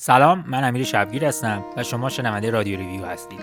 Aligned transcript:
سلام 0.00 0.44
من 0.46 0.64
امیر 0.64 0.84
شبگیر 0.84 1.24
هستم 1.24 1.64
و 1.76 1.82
شما 1.82 2.08
شنونده 2.08 2.50
رادیو 2.50 2.78
ریویو 2.78 3.06
هستید. 3.06 3.40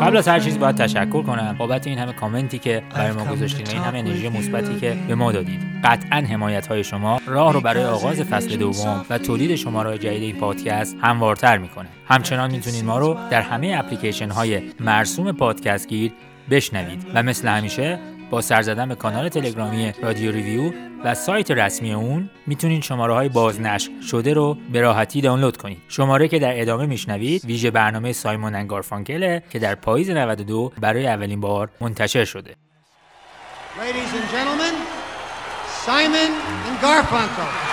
قبل 0.00 0.16
از 0.16 0.28
هر 0.28 0.40
چیز 0.40 0.58
باید 0.58 0.76
تشکر 0.76 1.22
کنم 1.22 1.54
بابت 1.58 1.86
این 1.86 1.98
همه 1.98 2.12
کامنتی 2.12 2.58
که 2.58 2.82
برای 2.94 3.12
ما 3.12 3.24
گذاشتین 3.24 3.66
و 3.66 3.70
این 3.70 3.82
همه 3.82 3.98
انرژی 3.98 4.28
مثبتی 4.28 4.80
که 4.80 4.96
به 5.08 5.14
ما 5.14 5.32
دادید. 5.32 5.60
قطعا 5.84 6.18
حمایت 6.18 6.66
های 6.66 6.84
شما 6.84 7.20
راه 7.26 7.52
رو 7.52 7.60
برای 7.60 7.84
آغاز 7.84 8.20
فصل 8.20 8.56
دوم 8.56 9.04
و 9.10 9.18
تولید 9.18 9.54
شماره 9.54 9.98
جدید 9.98 10.22
این 10.22 10.36
پادکست 10.36 10.96
هموارتر 11.02 11.58
می‌کنه. 11.58 11.88
همچنان 12.08 12.50
می‌تونید 12.50 12.84
ما 12.84 12.98
رو 12.98 13.16
در 13.30 13.42
همه 13.42 13.74
اپلیکیشن 13.78 14.30
های 14.30 14.62
مرسوم 14.80 15.32
پادکست 15.32 15.88
گیر 15.88 16.12
بشنوید 16.50 17.06
و 17.14 17.22
مثل 17.22 17.48
همیشه 17.48 17.98
با 18.32 18.40
سر 18.40 18.62
زدن 18.62 18.88
به 18.88 18.94
کانال 18.94 19.28
تلگرامی 19.28 19.92
رادیو 20.02 20.32
ریویو 20.32 20.72
و 21.04 21.14
سایت 21.14 21.50
رسمی 21.50 21.92
اون 21.92 22.30
می‌تونید 22.46 22.82
شماره 22.82 23.14
های 23.14 23.28
بازنشر 23.28 23.90
شده 24.10 24.34
رو 24.34 24.56
به 24.72 24.80
راحتی 24.80 25.20
دانلود 25.20 25.56
کنید 25.56 25.78
شماره 25.88 26.28
که 26.28 26.38
در 26.38 26.60
ادامه 26.60 26.86
میشنوید 26.86 27.44
ویژه 27.44 27.70
برنامه 27.70 28.12
سایمون 28.12 28.54
انگارفانکله 28.54 29.42
که 29.50 29.58
در 29.58 29.74
پاییز 29.74 30.10
92 30.10 30.72
برای 30.80 31.06
اولین 31.06 31.40
بار 31.40 31.70
منتشر 31.80 32.24
شده 32.24 32.54
Ladies 33.78 34.12
and 34.18 34.28
gentlemen, 34.34 34.74
Simon 35.86 36.32
and 36.68 36.76
Garfunkel. 36.82 37.71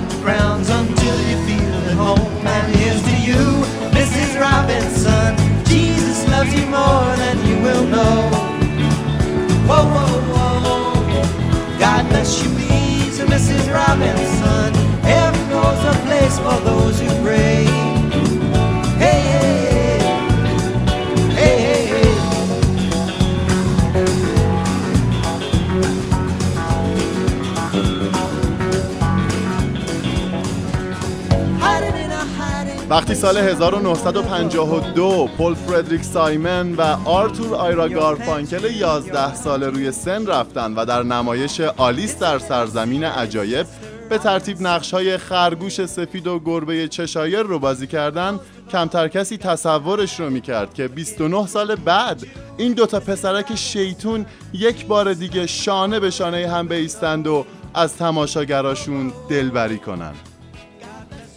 The 0.00 0.16
grounds 0.22 0.68
until 0.68 1.16
you 1.28 1.36
feel 1.46 1.74
at 1.84 1.92
home. 1.92 2.46
And 2.46 2.76
here's 2.76 3.02
to 3.02 3.16
you, 3.28 3.42
Mrs. 3.98 4.40
Robinson. 4.40 5.36
Jesus 5.64 6.26
loves 6.28 6.52
you 6.54 6.66
more 6.66 7.10
than 7.22 7.36
you 7.46 7.56
will 7.62 7.84
know. 7.84 8.30
Whoa, 9.68 9.84
whoa, 9.94 10.20
whoa. 10.32 11.78
God 11.78 12.08
bless 12.08 12.42
you, 12.42 12.48
please, 12.50 13.18
Mrs. 13.20 13.72
Robinson. 13.72 14.74
Heaven 15.02 15.48
knows 15.50 15.82
a 15.84 15.94
place 16.06 16.38
for 16.38 16.58
those 16.68 17.00
who 17.00 17.08
pray. 17.24 17.47
وقتی 32.98 33.14
سال 33.14 33.36
1952 33.36 35.28
پل 35.38 35.54
فردریک 35.54 36.02
سایمن 36.02 36.74
و 36.74 36.82
آرتور 37.04 37.54
آیرا 37.54 37.88
گارفانکل 37.88 38.64
11 38.64 39.34
ساله 39.34 39.66
روی 39.66 39.92
سن 39.92 40.26
رفتن 40.26 40.74
و 40.74 40.84
در 40.84 41.02
نمایش 41.02 41.60
آلیس 41.60 42.18
در 42.18 42.38
سرزمین 42.38 43.04
عجایب 43.04 43.66
به 44.08 44.18
ترتیب 44.18 44.56
نقش‌های 44.60 45.16
خرگوش 45.16 45.86
سفید 45.86 46.26
و 46.26 46.38
گربه 46.38 46.88
چشایر 46.88 47.42
رو 47.42 47.58
بازی 47.58 47.86
کردن 47.86 48.40
کمتر 48.70 49.08
کسی 49.08 49.36
تصورش 49.36 50.20
رو 50.20 50.30
می‌کرد 50.30 50.74
که 50.74 50.88
29 50.88 51.46
سال 51.46 51.74
بعد 51.74 52.26
این 52.56 52.72
دوتا 52.72 53.00
پسرک 53.00 53.54
شیطون 53.54 54.26
یک 54.52 54.86
بار 54.86 55.12
دیگه 55.12 55.46
شانه 55.46 56.00
به 56.00 56.10
شانه 56.10 56.48
هم 56.48 56.68
بیستند 56.68 57.26
و 57.26 57.46
از 57.74 57.96
تماشاگراشون 57.96 59.12
دلبری 59.28 59.78
کنند. 59.78 60.27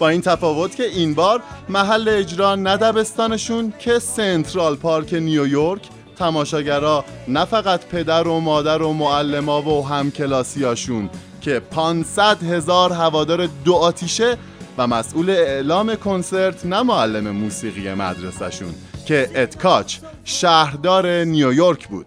با 0.01 0.09
این 0.09 0.22
تفاوت 0.22 0.75
که 0.75 0.84
این 0.84 1.13
بار 1.13 1.41
محل 1.69 2.09
اجرا 2.09 2.56
نه 2.56 2.78
دبستانشون 2.78 3.73
که 3.79 4.00
سنترال 4.00 4.75
پارک 4.75 5.13
نیویورک. 5.13 5.81
تماشاگرها 6.16 7.06
نه 7.28 7.45
فقط 7.45 7.85
پدر 7.85 8.28
و 8.28 8.40
مادر 8.40 8.81
و 8.81 8.94
معلما 8.94 9.61
و 9.61 9.88
همکلاسیاشون 9.88 11.09
که 11.41 11.59
500 11.59 12.44
هزار 12.44 12.94
هوادار 12.94 13.47
دو 13.66 13.73
آتیشه 13.75 14.38
و 14.78 14.88
مسئول 14.88 15.29
اعلام 15.29 15.95
کنسرت 15.95 16.66
نه 16.66 16.81
معلم 16.81 17.29
موسیقی 17.29 17.94
مدرسهشون 17.94 18.73
که 19.06 19.29
اتکاچ 19.35 19.97
شهردار 20.23 21.23
نیویورک 21.23 21.88
بود. 21.88 22.06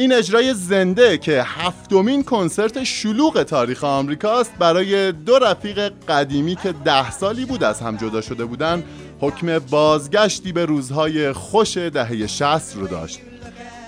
این 0.00 0.12
اجرای 0.12 0.54
زنده 0.54 1.18
که 1.18 1.42
هفتمین 1.46 2.24
کنسرت 2.24 2.84
شلوغ 2.84 3.42
تاریخ 3.42 3.84
آمریکاست 3.84 4.52
برای 4.58 5.12
دو 5.12 5.38
رفیق 5.38 5.92
قدیمی 6.08 6.56
که 6.56 6.74
ده 6.84 7.10
سالی 7.10 7.44
بود 7.44 7.64
از 7.64 7.80
هم 7.80 7.96
جدا 7.96 8.20
شده 8.20 8.44
بودن 8.44 8.82
حکم 9.20 9.58
بازگشتی 9.58 10.52
به 10.52 10.64
روزهای 10.64 11.32
خوش 11.32 11.76
دهه 11.76 12.26
60 12.26 12.76
رو 12.76 12.86
داشت. 12.86 13.20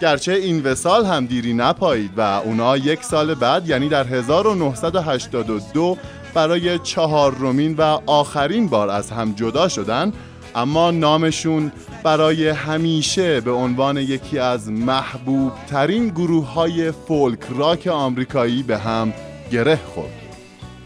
گرچه 0.02 0.32
این 0.32 0.62
وسال 0.62 1.04
هم 1.04 1.26
دیری 1.26 1.54
نپایید 1.54 2.10
و 2.16 2.20
اونا 2.20 2.76
یک 2.76 3.04
سال 3.04 3.34
بعد 3.34 3.68
یعنی 3.68 3.88
در 3.88 4.04
1982 4.04 5.98
برای 6.34 6.78
چهارمین 6.78 7.74
و 7.76 7.98
آخرین 8.06 8.68
بار 8.68 8.90
از 8.90 9.10
هم 9.10 9.32
جدا 9.32 9.68
شدن 9.68 10.12
اما 10.54 10.90
نامشون 10.90 11.72
برای 12.04 12.48
همیشه 12.48 13.40
به 13.40 13.50
عنوان 13.52 13.96
یکی 13.96 14.38
از 14.38 14.70
محبوب 14.70 15.52
ترین 15.66 16.08
گروه 16.08 16.52
های 16.52 16.92
فولک 16.92 17.38
راک 17.56 17.86
آمریکایی 17.86 18.62
به 18.62 18.78
هم 18.78 19.12
گره 19.50 19.76
خورد. 19.76 20.22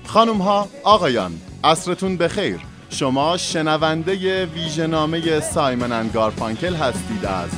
خانم 0.07 0.37
ها 0.39 0.69
آقایان 0.85 1.33
عصرتون 1.65 2.17
بخیر. 2.17 2.61
شما 2.91 3.37
شنونده 3.37 4.47
ویژنامه 4.47 5.41
سایمن 5.41 5.93
اند 5.93 6.13
گارفانکل 6.13 6.75
هستید 6.75 7.25
از 7.25 7.51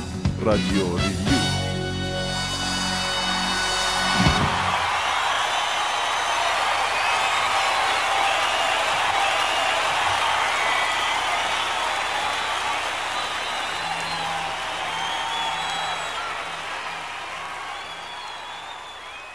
رادیو 0.45 0.97
ریویو. 0.97 1.38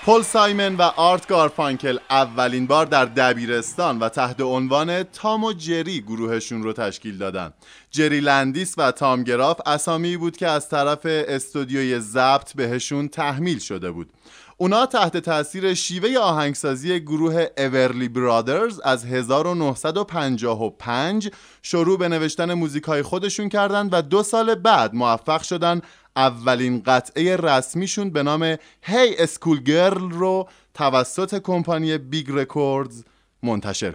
پل 0.07 0.23
سایمن 0.23 0.77
و 0.77 0.83
آرت 0.83 1.27
گارفانکل 1.27 1.99
اولین 2.11 2.67
بار 2.67 2.87
در 2.87 3.05
دبیرستان 3.05 3.99
و 3.99 4.09
تحت 4.09 4.41
عنوان 4.41 5.03
تام 5.03 5.45
و 5.45 5.53
جری 5.53 6.01
گروهشون 6.01 6.63
رو 6.63 6.73
تشکیل 6.73 7.19
دادن. 7.19 7.53
جری 7.91 8.21
لندیس 8.21 8.75
و 8.79 8.93
تام 8.93 9.23
گراف 9.23 9.61
اسامی 9.67 10.17
بود 10.17 10.37
که 10.37 10.49
از 10.49 10.69
طرف 10.69 11.01
استودیوی 11.05 12.01
ضبط 12.01 12.53
بهشون 12.53 13.09
تحمیل 13.09 13.59
شده 13.59 13.91
بود. 13.91 14.11
اونا 14.57 14.87
تحت 14.87 15.17
تاثیر 15.17 15.75
شیوه 15.75 16.19
آهنگسازی 16.19 17.01
گروه 17.01 17.47
اورلی 17.59 18.09
برادرز 18.09 18.81
از 18.81 19.05
1955 19.05 21.31
شروع 21.63 21.99
به 21.99 22.09
نوشتن 22.09 22.55
موزیک 22.55 22.85
های 22.85 23.03
خودشون 23.03 23.49
کردند 23.49 23.89
و 23.93 24.03
دو 24.03 24.23
سال 24.23 24.55
بعد 24.55 24.95
موفق 24.95 25.43
شدن 25.43 25.81
اولین 26.17 26.83
قطعه 26.87 27.37
رسمیشون 27.37 28.11
به 28.11 28.23
نام 28.23 28.57
Hey 28.83 29.17
Schoolgirl 29.19 30.11
رو 30.11 30.49
توسط 30.75 31.43
کمپانی 31.43 31.99
بیگ 31.99 32.27
رکوردز 32.31 33.05
منتشر 33.43 33.95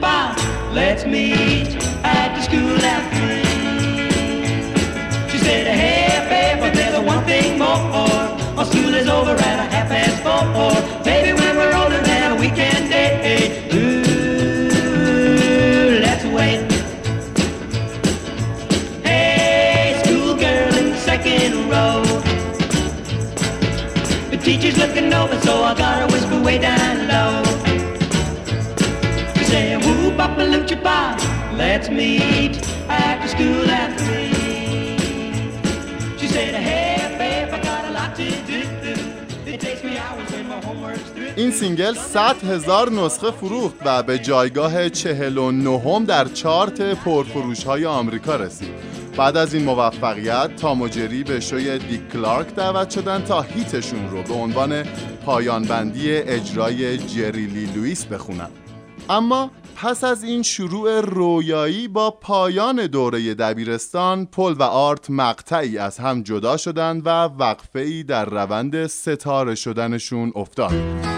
Pop, 0.00 0.36
let's 0.74 1.04
meet 1.06 1.74
at 2.04 2.34
the 2.34 2.42
school 2.42 2.84
after 2.84 3.35
teacher's 24.46 24.78
looking 24.78 25.12
over, 25.12 25.36
so 25.40 25.54
I 25.64 25.74
gotta 25.74 26.06
whisper 26.12 26.40
way 26.40 26.58
down 26.58 27.08
low. 27.12 27.42
Say, 29.50 29.76
woo, 29.84 30.16
papa, 30.16 30.42
lucha, 30.52 30.78
pop. 30.84 31.18
Let's 31.62 31.88
meet 31.90 32.54
after 32.88 33.28
school 33.34 33.68
at 33.68 33.90
three. 33.98 34.98
She 36.20 36.28
said, 36.28 36.54
I 36.54 37.60
got 37.68 37.82
a 37.86 37.92
lot 37.98 38.14
to 38.14 39.58
takes 39.58 39.82
me 39.82 39.98
my. 40.50 40.66
این 41.36 41.50
single 41.50 41.94
100 41.94 42.44
هزار 42.44 42.92
نسخه 42.92 43.30
فروخت 43.30 43.74
و 43.84 44.02
به 44.02 44.18
جایگاه 44.18 44.88
49 44.88 46.04
در 46.06 46.24
چارت 46.24 46.80
پرفروش 46.80 47.64
های 47.64 47.86
آمریکا 47.86 48.36
رسید. 48.36 48.85
بعد 49.16 49.36
از 49.36 49.54
این 49.54 49.64
موفقیت 49.64 50.56
تام 50.56 50.82
و 50.82 50.88
جری 50.88 51.24
به 51.24 51.40
شوی 51.40 51.78
دیک 51.78 52.08
کلارک 52.08 52.54
دعوت 52.54 52.90
شدن 52.90 53.24
تا 53.24 53.42
hit 53.42 53.71
شون 53.71 54.10
رو 54.10 54.22
به 54.22 54.34
عنوان 54.34 54.82
پایان 55.24 55.62
بندی 55.62 56.12
اجرای 56.12 56.98
جری 56.98 57.46
لی 57.46 57.66
لوئیس 57.66 58.04
بخونن. 58.04 58.48
اما 59.10 59.50
پس 59.76 60.04
از 60.04 60.24
این 60.24 60.42
شروع 60.42 61.00
رویایی 61.00 61.88
با 61.88 62.10
پایان 62.10 62.86
دوره 62.86 63.34
دبیرستان 63.34 64.26
پل 64.26 64.54
و 64.58 64.62
آرت 64.62 65.10
مقطعی 65.10 65.78
از 65.78 65.98
هم 65.98 66.22
جدا 66.22 66.56
شدند 66.56 67.02
و 67.06 67.10
وقفه 67.38 67.78
ای 67.78 68.02
در 68.02 68.24
روند 68.24 68.86
ستاره 68.86 69.54
شدنشون 69.54 70.32
افتاد. 70.34 71.15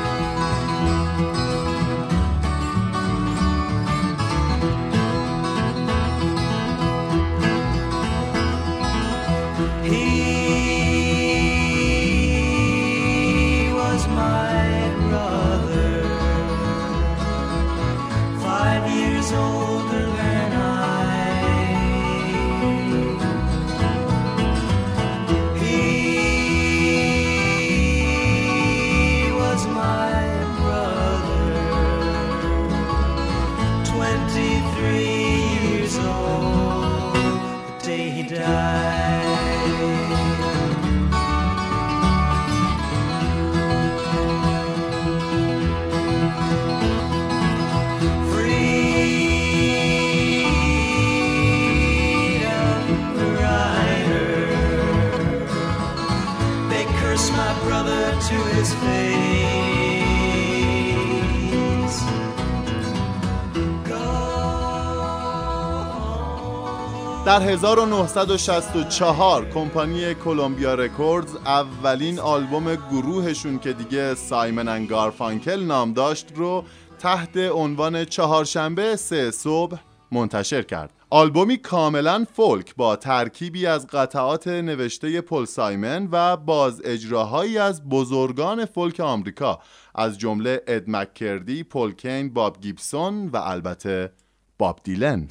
1964 67.58 69.50
کمپانی 69.50 70.14
کلمبیا 70.14 70.74
رکوردز 70.74 71.36
اولین 71.36 72.18
آلبوم 72.18 72.74
گروهشون 72.74 73.58
که 73.58 73.72
دیگه 73.72 74.14
سایمن 74.14 74.68
ان 74.68 74.86
گارفانکل 74.86 75.64
نام 75.64 75.92
داشت 75.92 76.32
رو 76.34 76.64
تحت 76.98 77.36
عنوان 77.36 78.04
چهارشنبه 78.04 78.96
سه 78.96 79.30
صبح 79.30 79.78
منتشر 80.12 80.62
کرد. 80.62 80.92
آلبومی 81.10 81.56
کاملا 81.56 82.24
فولک 82.32 82.74
با 82.76 82.96
ترکیبی 82.96 83.66
از 83.66 83.86
قطعات 83.86 84.48
نوشته 84.48 85.20
پل 85.20 85.44
سایمن 85.44 86.08
و 86.12 86.36
باز 86.36 86.80
اجراهایی 86.84 87.58
از 87.58 87.88
بزرگان 87.88 88.64
فولک 88.64 89.00
آمریکا 89.00 89.58
از 89.94 90.18
جمله 90.18 90.62
اد 90.66 90.84
مک‌کردی، 90.86 91.62
پل 91.62 91.90
کین، 91.90 92.32
باب 92.32 92.60
گیبسون 92.60 93.28
و 93.28 93.36
البته 93.36 94.12
باب 94.58 94.80
دیلن. 94.84 95.28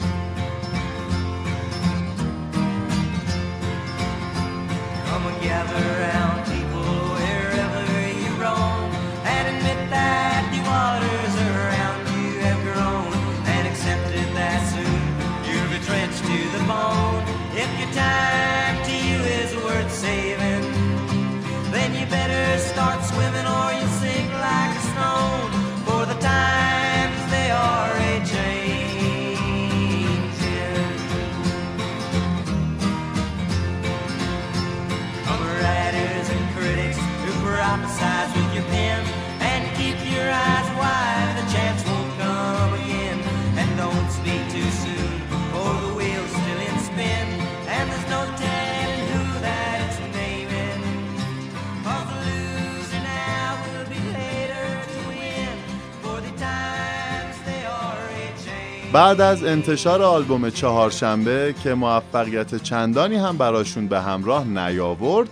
بعد 58.98 59.22
از 59.22 59.44
انتشار 59.44 60.02
آلبوم 60.04 60.50
چهارشنبه 60.50 61.56
که 61.64 61.74
موفقیت 61.74 62.64
چندانی 62.64 63.16
هم 63.16 63.38
براشون 63.38 63.88
به 63.88 64.02
همراه 64.02 64.44
نیاورد 64.48 65.30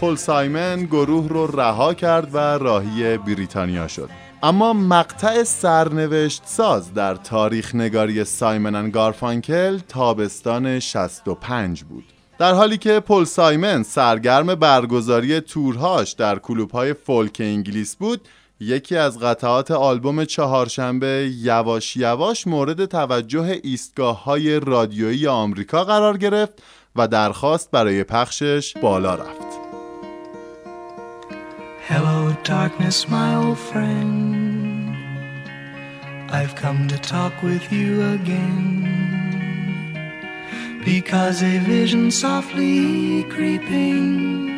پل 0.00 0.14
سایمن 0.14 0.84
گروه 0.84 1.28
رو 1.28 1.46
رها 1.60 1.94
کرد 1.94 2.34
و 2.34 2.38
راهی 2.38 3.18
بریتانیا 3.18 3.88
شد. 3.88 4.10
اما 4.42 4.72
مقطع 4.72 5.42
سرنوشت 5.42 6.42
ساز 6.44 6.94
در 6.94 7.14
تاریخ 7.14 7.74
نگاری 7.74 8.24
سایمن 8.24 8.74
ان 8.74 8.90
گارفانکل 8.90 9.78
تابستان 9.78 10.78
65 10.78 11.84
بود. 11.84 12.04
در 12.38 12.54
حالی 12.54 12.78
که 12.78 13.00
پل 13.00 13.24
سایمن 13.24 13.82
سرگرم 13.82 14.54
برگزاری 14.54 15.40
تورهاش 15.40 16.12
در 16.12 16.38
کلوب‌های 16.38 16.94
فولک 16.94 17.36
انگلیس 17.40 17.96
بود 17.96 18.28
یکی 18.60 18.96
از 18.96 19.18
قطعات 19.18 19.70
آلبوم 19.70 20.24
چهارشنبه 20.24 21.30
یواش 21.36 21.96
یواش 21.96 22.46
مورد 22.46 22.84
توجه 22.84 23.60
ایستگاه 23.62 24.24
های 24.24 24.60
رادیویی 24.60 25.26
آمریکا 25.26 25.84
قرار 25.84 26.18
گرفت 26.18 26.62
و 26.96 27.08
درخواست 27.08 27.70
برای 27.70 28.04
پخشش 28.04 28.74
بالا 28.82 29.14
رفت 29.14 29.58
Hello, 31.88 32.36
darkness, 32.44 33.08
my 33.08 33.34
old 33.34 33.58
friend. 33.70 34.94
I've 36.30 36.54
come 36.54 36.86
to 36.88 36.98
talk 36.98 37.34
with 37.42 37.72
you 37.72 37.92
again. 38.16 38.68
Because 40.84 41.42
a 41.42 41.56
vision 41.60 42.10
softly 42.10 43.24
creeping 43.34 44.57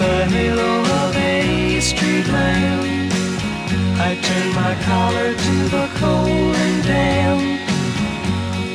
The 0.00 0.24
halo 0.24 0.80
of 0.80 1.14
a 1.14 1.78
street 1.80 2.26
lamp, 2.28 3.12
I 4.00 4.16
turned 4.24 4.54
my 4.54 4.74
collar 4.88 5.34
to 5.34 5.56
the 5.68 5.90
cold 6.00 6.56
and 6.56 6.82
damp. 6.82 7.60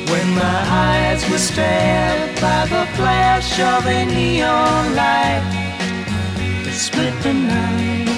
When 0.08 0.28
my 0.36 0.60
eyes 0.86 1.28
were 1.28 1.38
stabbed 1.38 2.40
by 2.40 2.66
the 2.66 2.86
flash 2.94 3.58
of 3.58 3.88
a 3.88 4.04
neon 4.06 4.94
light 4.94 5.42
that 6.62 6.76
split 6.76 7.20
the 7.24 7.34
night 7.34 8.08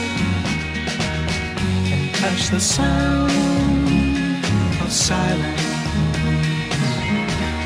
and 1.91 2.15
touched 2.17 2.51
the 2.51 2.61
sound 2.61 3.33
of 4.83 4.93
silence. 4.93 5.63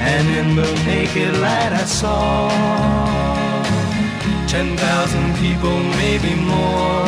And 0.06 0.28
in 0.38 0.54
the 0.54 0.72
naked 0.86 1.36
light 1.40 1.72
I 1.72 1.84
saw 1.84 3.41
ten 4.52 4.76
thousand 4.76 5.30
people, 5.44 5.78
maybe 6.02 6.32
more. 6.52 7.06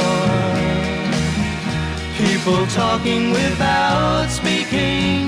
People 2.23 2.63
talking 2.83 3.23
without 3.41 4.29
speaking. 4.39 5.19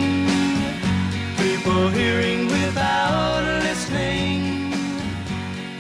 People 1.42 1.82
hearing 1.98 2.40
without 2.58 3.42
listening. 3.66 4.38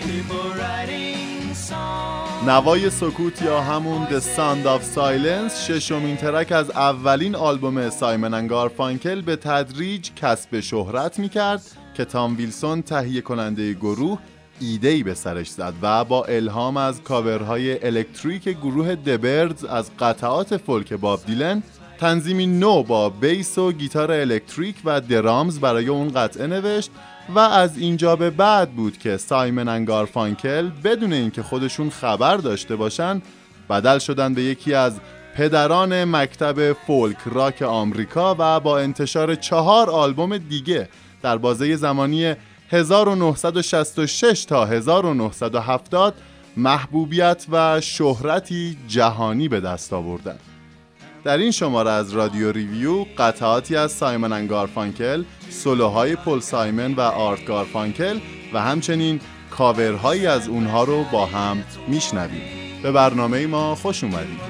People 0.08 0.46
writing 0.60 1.54
songs. 1.54 2.44
نوای 2.46 2.90
سکوت 2.90 3.42
یا 3.42 3.60
همون 3.60 4.06
The 4.06 4.20
Sound 4.20 4.66
of 4.66 4.96
Silence 4.96 5.68
ششمین 5.68 6.16
ترک 6.16 6.52
از 6.52 6.70
اولین 6.70 7.34
آلبوم 7.34 7.90
سایمن 7.90 8.34
انگارفانکل 8.34 9.20
به 9.20 9.36
تدریج 9.36 10.10
کسب 10.16 10.60
شهرت 10.60 11.18
می‌کرد 11.18 11.62
که 11.94 12.04
تام 12.04 12.36
ویلسون 12.36 12.82
تهیه 12.82 13.20
کننده 13.20 13.72
گروه 13.72 14.18
ایده 14.60 14.88
ای 14.88 15.02
به 15.02 15.14
سرش 15.14 15.48
زد 15.48 15.74
و 15.82 16.04
با 16.04 16.24
الهام 16.24 16.76
از 16.76 17.02
کاورهای 17.02 17.86
الکتریک 17.86 18.48
گروه 18.48 18.94
The 18.94 19.20
Byrds 19.20 19.64
از 19.64 19.90
قطعات 20.00 20.56
فولک 20.56 20.92
باب 20.92 21.20
دیلن 21.26 21.62
تنظیمی 21.98 22.46
نو 22.46 22.82
با 22.82 23.10
bass 23.10 23.58
و 23.58 23.72
گیتار 23.72 24.12
الکتریک 24.12 24.76
و 24.84 25.00
drums 25.00 25.60
برای 25.60 25.88
اون 25.88 26.12
قطعه 26.12 26.46
نوشت 26.46 26.90
و 27.34 27.38
از 27.38 27.78
اینجا 27.78 28.16
به 28.16 28.30
بعد 28.30 28.70
بود 28.70 28.98
که 28.98 29.16
سایمن 29.16 29.68
ان 29.68 29.81
گارفانکل 29.81 30.70
بدون 30.84 31.12
اینکه 31.12 31.42
خودشون 31.42 31.90
خبر 31.90 32.36
داشته 32.36 32.76
باشن 32.76 33.22
بدل 33.70 33.98
شدن 33.98 34.34
به 34.34 34.42
یکی 34.42 34.74
از 34.74 35.00
پدران 35.36 36.04
مکتب 36.04 36.72
فولک 36.72 37.18
راک 37.26 37.62
آمریکا 37.62 38.36
و 38.38 38.60
با 38.60 38.78
انتشار 38.78 39.34
چهار 39.34 39.90
آلبوم 39.90 40.38
دیگه 40.38 40.88
در 41.22 41.38
بازه 41.38 41.76
زمانی 41.76 42.34
1966 42.70 44.44
تا 44.44 44.66
1970 44.66 46.14
محبوبیت 46.56 47.46
و 47.52 47.80
شهرتی 47.80 48.76
جهانی 48.88 49.48
به 49.48 49.60
دست 49.60 49.92
آوردن. 49.92 50.38
در 51.24 51.38
این 51.38 51.50
شماره 51.50 51.90
از 51.90 52.12
رادیو 52.12 52.52
ریویو 52.52 53.04
قطعاتی 53.18 53.76
از 53.76 53.92
سایمن 53.92 54.32
انگارفانکل 54.32 55.24
سولوهای 55.50 56.16
پل 56.16 56.40
سایمن 56.40 56.94
و 56.94 57.00
آرت 57.00 57.44
گارفانکل 57.46 58.18
و 58.52 58.62
همچنین 58.62 59.20
کاورهایی 59.50 60.26
از 60.26 60.48
اونها 60.48 60.84
رو 60.84 61.04
با 61.12 61.26
هم 61.26 61.64
میشنویم. 61.88 62.42
به 62.82 62.92
برنامه 62.92 63.46
ما 63.46 63.74
خوش 63.74 64.04
اومدید. 64.04 64.40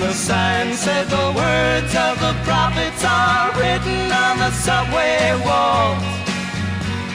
The 0.00 0.12
sign 0.12 0.74
said 0.74 1.08
the 1.08 1.32
words 1.34 1.94
of 1.94 2.20
the 2.20 2.32
prophets 2.44 3.04
are 3.04 3.50
written 3.58 4.12
on 4.12 4.38
the 4.38 4.50
subway 4.52 5.34
walls, 5.44 6.02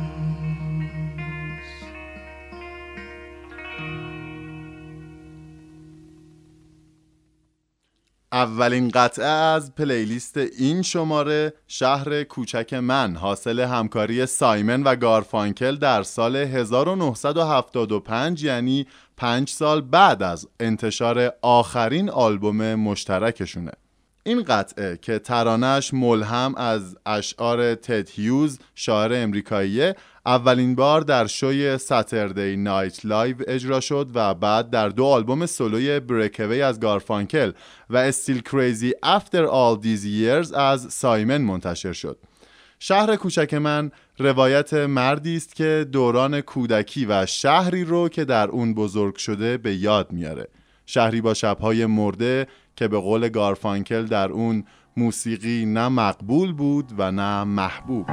اولین 8.37 8.89
قطعه 8.89 9.25
از 9.25 9.75
پلیلیست 9.75 10.37
این 10.37 10.81
شماره 10.81 11.53
شهر 11.67 12.23
کوچک 12.23 12.73
من 12.73 13.15
حاصل 13.15 13.59
همکاری 13.59 14.25
سایمن 14.25 14.83
و 14.83 14.95
گارفانکل 14.95 15.75
در 15.75 16.03
سال 16.03 16.35
1975 16.35 18.43
یعنی 18.43 18.87
پنج 19.17 19.49
سال 19.49 19.81
بعد 19.81 20.23
از 20.23 20.47
انتشار 20.59 21.33
آخرین 21.41 22.09
آلبوم 22.09 22.75
مشترکشونه. 22.75 23.71
این 24.23 24.43
قطعه 24.43 24.99
که 25.01 25.19
ترانش 25.19 25.93
ملهم 25.93 26.55
از 26.55 26.97
اشعار 27.05 27.75
تد 27.75 28.09
هیوز 28.09 28.59
شاعر 28.75 29.23
امریکاییه 29.23 29.95
اولین 30.27 30.75
بار 30.75 31.01
در 31.01 31.27
شوی 31.27 31.77
Saturday 31.77 32.57
Night 32.57 33.05
Live 33.05 33.35
اجرا 33.47 33.79
شد 33.79 34.11
و 34.13 34.33
بعد 34.33 34.69
در 34.69 34.89
دو 34.89 35.05
آلبوم 35.05 35.45
solo 35.45 35.99
ی 35.99 36.05
Breakaway 36.05 36.61
از 36.61 36.79
گارفانکل 36.79 37.51
و 37.89 37.97
Still 37.97 38.41
Crazy 38.41 38.93
After 39.03 39.45
All 39.45 39.79
These 39.79 40.05
Years 40.05 40.53
از 40.53 40.93
سایمن 40.93 41.37
منتشر 41.37 41.93
شد. 41.93 42.17
شهر 42.79 43.15
کوچک 43.15 43.53
من 43.53 43.91
روایت 44.19 44.73
مردی 44.73 45.37
است 45.37 45.55
که 45.55 45.85
دوران 45.91 46.41
کودکی 46.41 47.05
و 47.05 47.25
شهری 47.25 47.83
رو 47.83 48.09
که 48.09 48.25
در 48.25 48.47
اون 48.47 48.73
بزرگ 48.73 49.15
شده 49.15 49.57
به 49.57 49.75
یاد 49.75 50.11
میاره. 50.11 50.47
شهری 50.85 51.21
با 51.21 51.33
شبهای 51.33 51.85
مرده 51.85 52.47
که 52.75 52.87
به 52.87 52.99
قول 52.99 53.29
گارفانکل 53.29 54.05
در 54.05 54.29
اون 54.29 54.63
موسیقی 54.97 55.65
نه 55.65 55.87
مقبول 55.87 56.53
بود 56.53 56.91
و 56.97 57.11
نه 57.11 57.43
محبوب. 57.43 58.07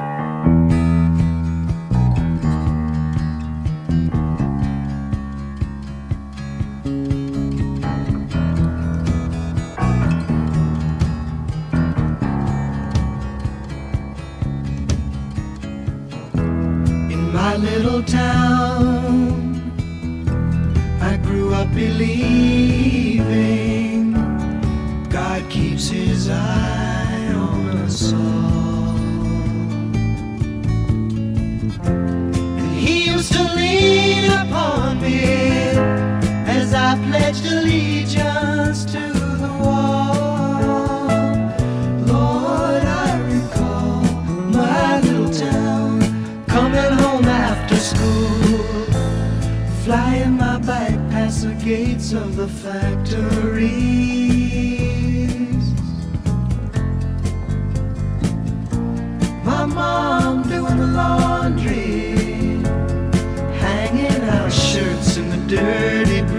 Town, 18.06 19.60
I 21.00 21.16
grew 21.18 21.54
up 21.54 21.72
believing 21.74 23.14
God 25.10 25.48
keeps 25.50 25.88
his 25.88 26.28
eye 26.30 26.63
of 52.16 52.36
the 52.36 52.46
factories. 52.46 53.74
My 59.44 59.64
mom 59.66 60.42
doing 60.44 60.76
the 60.76 60.86
laundry, 60.86 62.14
hanging 63.58 64.22
out 64.28 64.52
shirts 64.52 65.16
in 65.16 65.28
the 65.30 65.56
dirty 65.56 66.33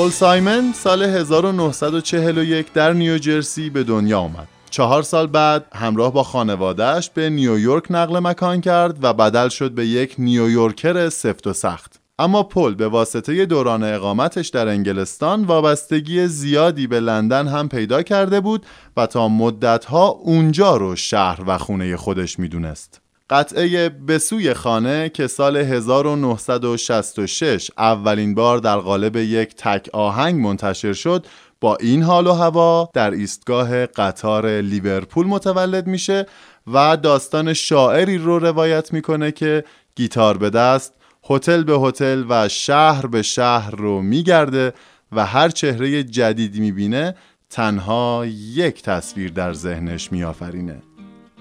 پل 0.00 0.10
سایمن 0.10 0.72
سال 0.72 1.02
1941 1.02 2.72
در 2.72 2.92
نیوجرسی 2.92 3.70
به 3.70 3.84
دنیا 3.84 4.18
آمد. 4.18 4.48
چهار 4.70 5.02
سال 5.02 5.26
بعد 5.26 5.66
همراه 5.74 6.12
با 6.12 6.22
خانوادهش 6.22 7.10
به 7.14 7.30
نیویورک 7.30 7.84
نقل 7.90 8.18
مکان 8.18 8.60
کرد 8.60 9.04
و 9.04 9.12
بدل 9.12 9.48
شد 9.48 9.70
به 9.70 9.86
یک 9.86 10.14
نیویورکر 10.18 11.08
سفت 11.08 11.46
و 11.46 11.52
سخت. 11.52 12.00
اما 12.18 12.42
پل 12.42 12.74
به 12.74 12.88
واسطه 12.88 13.46
دوران 13.46 13.84
اقامتش 13.84 14.48
در 14.48 14.68
انگلستان 14.68 15.44
وابستگی 15.44 16.26
زیادی 16.26 16.86
به 16.86 17.00
لندن 17.00 17.48
هم 17.48 17.68
پیدا 17.68 18.02
کرده 18.02 18.40
بود 18.40 18.66
و 18.96 19.06
تا 19.06 19.28
مدتها 19.28 20.08
اونجا 20.08 20.76
رو 20.76 20.96
شهر 20.96 21.40
و 21.46 21.58
خونه 21.58 21.96
خودش 21.96 22.38
می‌دونست. 22.38 22.99
قطعه 23.30 23.88
به 23.88 24.18
سوی 24.18 24.54
خانه 24.54 25.08
که 25.08 25.26
سال 25.26 25.56
1966 25.56 27.70
اولین 27.78 28.34
بار 28.34 28.58
در 28.58 28.78
قالب 28.78 29.16
یک 29.16 29.54
تک 29.54 29.88
آهنگ 29.92 30.40
منتشر 30.40 30.92
شد 30.92 31.26
با 31.60 31.76
این 31.76 32.02
حال 32.02 32.26
و 32.26 32.32
هوا 32.32 32.90
در 32.94 33.10
ایستگاه 33.10 33.86
قطار 33.86 34.60
لیورپول 34.60 35.26
متولد 35.26 35.86
میشه 35.86 36.26
و 36.66 36.96
داستان 36.96 37.52
شاعری 37.52 38.18
رو 38.18 38.38
روایت 38.38 38.92
می‌کنه 38.92 39.32
که 39.32 39.64
گیتار 39.96 40.38
به 40.38 40.50
دست 40.50 40.92
هتل 41.30 41.64
به 41.64 41.78
هتل 41.78 42.24
و 42.28 42.48
شهر 42.48 43.06
به 43.06 43.22
شهر 43.22 43.70
رو 43.70 44.02
میگرده 44.02 44.72
و 45.12 45.26
هر 45.26 45.48
چهره 45.48 46.02
جدیدی 46.02 46.60
می‌بینه 46.60 47.14
تنها 47.50 48.24
یک 48.54 48.82
تصویر 48.82 49.30
در 49.30 49.52
ذهنش 49.52 50.12
میآفرینه. 50.12 50.82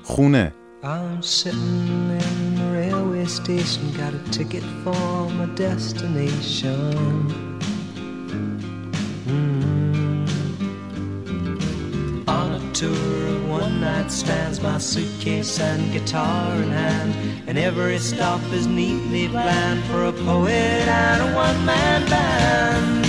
خونه. 0.03 0.53
I'm 0.81 1.21
sitting 1.21 1.59
in 1.59 2.55
the 2.55 2.71
railway 2.71 3.25
station, 3.25 3.91
got 3.97 4.13
a 4.13 4.19
ticket 4.31 4.63
for 4.81 5.29
my 5.31 5.45
destination. 5.53 6.93
Mm. 9.27 10.29
On 12.29 12.51
a 12.53 12.73
tour 12.73 13.27
of 13.27 13.49
one 13.49 13.81
night 13.81 14.09
stands, 14.09 14.61
my 14.61 14.77
suitcase 14.77 15.59
and 15.59 15.91
guitar 15.91 16.55
in 16.55 16.69
hand, 16.69 17.13
and 17.45 17.57
every 17.57 17.99
stop 17.99 18.41
is 18.53 18.65
neatly 18.65 19.27
planned 19.27 19.83
for 19.83 20.05
a 20.05 20.13
poet 20.13 20.53
and 20.55 21.21
a 21.29 21.35
one 21.35 21.65
man 21.65 22.09
band. 22.09 23.05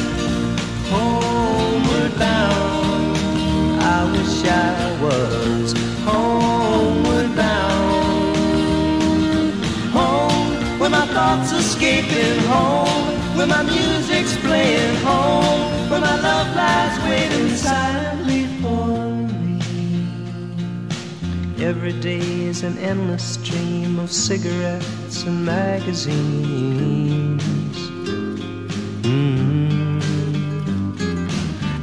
Homeward 0.90 2.18
bound, 2.18 3.16
I 3.80 4.11
wish 4.11 4.44
I 4.44 5.00
was 5.00 5.72
homeward 6.02 7.37
bound. 7.37 7.39
Thoughts 11.12 11.53
escaping 11.53 12.38
home, 12.44 13.37
where 13.37 13.46
my 13.46 13.62
music's 13.62 14.37
playing 14.38 14.96
home, 14.96 15.90
where 15.90 16.01
my 16.01 16.16
love 16.20 16.55
lies 16.55 16.99
waiting 17.09 17.57
silently 17.57 18.46
for 18.61 19.11
me. 19.42 19.59
Every 21.64 21.92
day 22.01 22.44
is 22.53 22.62
an 22.62 22.79
endless 22.79 23.25
stream 23.35 23.99
of 23.99 24.11
cigarettes 24.11 25.25
and 25.25 25.44
magazines. 25.44 27.42
Mm. 29.03 30.01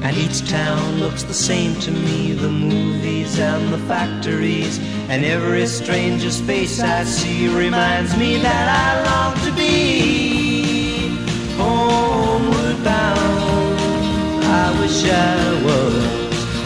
And 0.03 0.17
each 0.17 0.47
town 0.49 0.99
looks 0.99 1.23
the 1.23 1.33
same 1.33 1.75
to 1.81 1.91
me 1.91 2.33
the 2.33 2.49
movies 2.49 3.39
and 3.39 3.73
the 3.73 3.79
factories. 3.79 4.79
And 5.09 5.23
every 5.23 5.65
stranger's 5.67 6.41
face 6.41 6.81
I 6.81 7.05
see 7.05 7.47
reminds 7.47 8.17
me 8.17 8.37
that 8.39 8.67
I 8.83 8.87
long 9.07 9.33
to 9.45 9.51
be 9.55 11.15
homeward 11.55 12.83
bound. 12.83 14.43
I 14.43 14.67
wish 14.81 15.05
I 15.05 15.63
was 15.63 15.95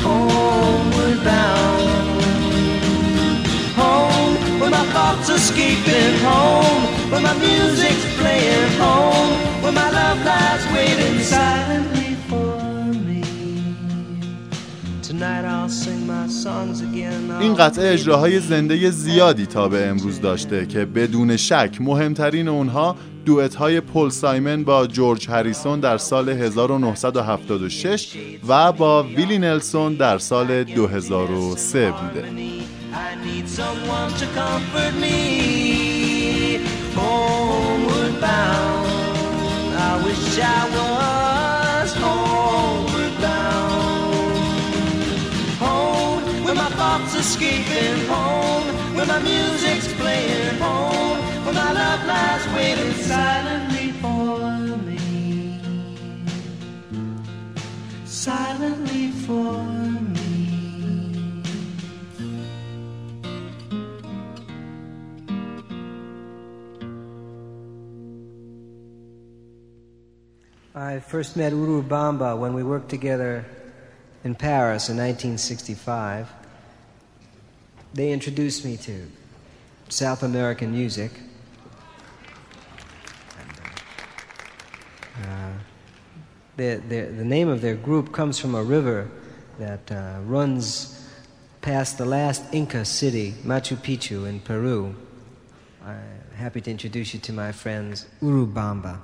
homeward 0.01 1.23
bound. 1.23 1.85
Home, 3.77 4.59
where 4.59 4.71
my 4.71 4.85
thoughts 4.91 5.29
are 5.29 5.35
escaping 5.35 6.17
home, 6.25 7.11
where 7.11 7.21
my 7.21 7.37
music's 7.37 8.05
playing 8.17 8.71
home, 8.79 9.61
where 9.61 9.71
my 9.71 9.89
love 9.91 10.25
lies 10.25 10.65
waiting 10.73 11.19
silently 11.19 12.00
این 17.39 17.53
قطعه 17.55 17.93
اجراهای 17.93 18.39
زنده 18.39 18.89
زیادی 18.89 19.45
تا 19.45 19.67
به 19.67 19.87
امروز 19.87 20.21
داشته 20.21 20.65
که 20.65 20.85
بدون 20.85 21.37
شک 21.37 21.77
مهمترین 21.79 22.47
اونها 22.47 22.95
دوئت 23.25 23.55
های 23.55 23.81
پل 23.81 24.09
سایمن 24.09 24.63
با 24.63 24.87
جورج 24.87 25.29
هریسون 25.29 25.79
در 25.79 25.97
سال 25.97 26.29
1976 26.29 28.17
و 28.47 28.71
با 28.71 29.03
ویلی 29.03 29.39
نلسون 29.39 29.93
در 29.93 30.17
سال 30.17 30.63
2003 30.63 31.91
بوده. 31.91 32.25
I 40.43 41.20
thoughts 46.91 47.15
escaping 47.15 48.05
home, 48.07 48.67
when 48.95 49.07
my 49.07 49.19
music's 49.19 49.93
playing 49.93 50.57
home, 50.57 51.17
when 51.45 51.55
my 51.55 51.71
love 51.71 52.05
lies 52.05 52.45
waiting 52.53 52.91
silently 52.91 53.91
for 54.01 54.39
me. 54.87 55.61
Silently 58.03 59.07
for 59.25 59.53
me. 60.15 61.33
I 70.75 70.99
first 70.99 71.37
met 71.37 71.53
Urubamba 71.53 72.37
when 72.37 72.53
we 72.53 72.63
worked 72.63 72.89
together 72.89 73.45
in 74.25 74.35
Paris 74.35 74.89
in 74.89 74.97
1965 74.97 76.40
They 77.94 78.12
introduced 78.12 78.64
me 78.64 78.76
to 78.78 79.06
South 79.88 80.22
American 80.22 80.72
music. 80.72 81.12
Uh, 85.22 85.52
the, 86.56 86.82
the, 86.88 87.00
the 87.02 87.24
name 87.24 87.48
of 87.48 87.60
their 87.62 87.74
group 87.74 88.12
comes 88.12 88.38
from 88.38 88.54
a 88.54 88.62
river 88.62 89.08
that 89.58 89.90
uh, 89.90 90.20
runs 90.24 91.08
past 91.62 91.98
the 91.98 92.04
last 92.04 92.42
Inca 92.52 92.84
city, 92.84 93.34
Machu 93.44 93.76
Picchu, 93.76 94.28
in 94.28 94.40
Peru. 94.40 94.94
I'm 95.84 96.36
happy 96.36 96.60
to 96.60 96.70
introduce 96.70 97.14
you 97.14 97.20
to 97.20 97.32
my 97.32 97.52
friends 97.52 98.06
Urubamba. 98.22 98.98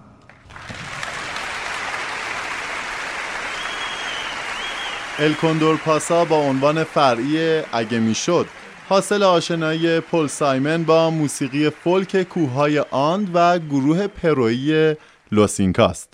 الکوندور 5.19 5.77
پاسا 5.77 6.25
با 6.25 6.37
عنوان 6.37 6.85
فرعی 6.85 7.63
اگه 7.73 7.99
میشد 7.99 8.47
حاصل 8.90 9.24
آشنایی 9.24 10.00
پل 10.00 10.28
سایمن 10.28 10.84
با 10.84 11.10
موسیقی 11.10 11.70
فولک 11.70 12.24
کوههای 12.24 12.80
آند 12.80 13.30
و 13.34 13.60
گروه 13.60 14.08
پرویی 14.08 14.96
لوسینکاست. 15.32 16.14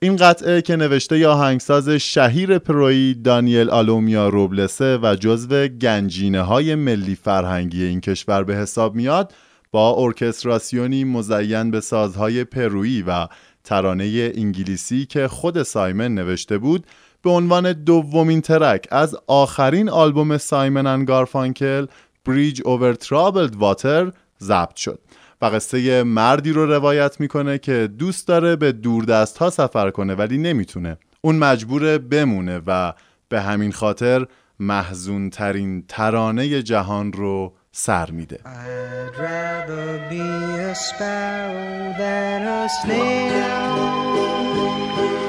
این 0.00 0.16
قطعه 0.16 0.62
که 0.62 0.76
نوشته 0.76 1.18
یا 1.18 1.32
آهنگساز 1.32 1.88
شهیر 1.88 2.58
پرویی 2.58 3.14
دانیل 3.14 3.70
آلومیا 3.70 4.28
روبلسه 4.28 4.98
و 5.02 5.16
جزو 5.20 5.68
گنجینه 5.68 6.42
های 6.42 6.74
ملی 6.74 7.14
فرهنگی 7.14 7.84
این 7.84 8.00
کشور 8.00 8.44
به 8.44 8.56
حساب 8.56 8.94
میاد 8.94 9.32
با 9.70 9.94
ارکستراسیونی 9.98 11.04
مزین 11.04 11.70
به 11.70 11.80
سازهای 11.80 12.44
پرویی 12.44 13.02
و 13.02 13.28
ترانه 13.64 14.32
انگلیسی 14.34 15.06
که 15.06 15.28
خود 15.28 15.62
سایمن 15.62 16.14
نوشته 16.14 16.58
بود 16.58 16.86
به 17.22 17.30
عنوان 17.30 17.72
دومین 17.72 18.40
ترک 18.40 18.88
از 18.90 19.16
آخرین 19.26 19.88
آلبوم 19.88 20.38
سایمن 20.38 20.86
ان 20.86 21.04
گارفانکل 21.04 21.86
بریج 22.24 22.62
اوور 22.64 22.94
ترابلد 22.94 23.56
واتر 23.56 24.12
ضبط 24.40 24.76
شد 24.76 25.00
و 25.42 25.46
قصه 25.46 26.02
مردی 26.02 26.52
رو 26.52 26.66
روایت 26.66 27.20
می‌کنه 27.20 27.58
که 27.58 27.88
دوست 27.98 28.28
داره 28.28 28.56
به 28.56 28.72
دوردست 28.72 29.38
ها 29.38 29.50
سفر 29.50 29.90
کنه 29.90 30.14
ولی 30.14 30.38
نمی‌تونه. 30.38 30.96
اون 31.20 31.36
مجبور 31.36 31.98
بمونه 31.98 32.60
و 32.66 32.92
به 33.28 33.40
همین 33.40 33.72
خاطر 33.72 34.26
محزون 34.60 35.30
ترین 35.30 35.84
ترانه 35.88 36.62
جهان 36.62 37.12
رو 37.12 37.54
سر 37.72 38.10
میده. 38.10 38.40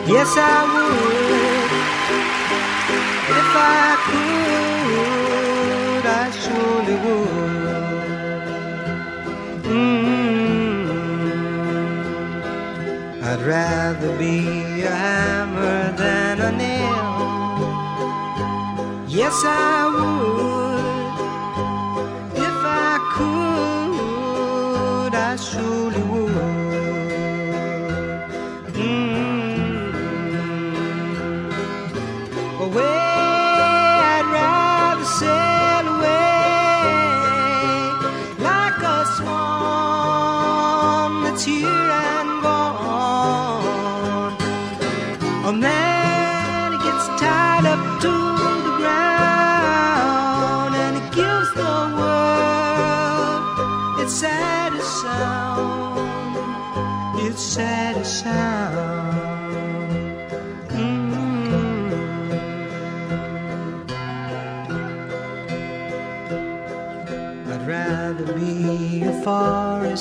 I'd 0.07 1.50
If 3.29 3.55
I 3.55 3.95
could, 4.07 6.05
I 6.05 6.31
surely 6.41 6.97
would. 7.05 8.45
Mm. 9.63 10.87
I'd 13.23 13.41
rather 13.41 14.11
be 14.17 14.81
a 14.81 14.89
hammer 14.89 15.91
than 15.95 16.41
a 16.41 16.51
nail. 16.51 17.11
Yes, 19.07 19.43
I 19.45 19.87
would. 19.93 20.50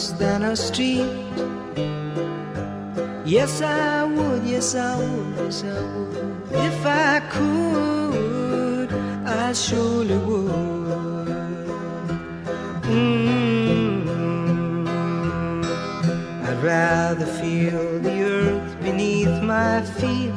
Than 0.09 0.43
a 0.43 0.57
street. 0.57 1.07
Yes, 3.27 3.61
I 3.61 4.05
would, 4.05 4.43
yes, 4.45 4.75
I 4.75 4.97
would, 4.99 5.37
yes, 5.37 5.63
I 5.63 5.81
would. 5.93 6.17
If 6.53 6.87
I 6.87 7.21
could, 7.35 8.93
I 9.27 9.53
surely 9.53 10.17
would. 10.17 11.29
Mm. 12.89 14.09
I'd 16.49 16.61
rather 16.63 17.27
feel 17.27 18.01
the 18.01 18.23
earth 18.23 18.81
beneath 18.81 19.43
my 19.43 19.83
feet. 19.99 20.33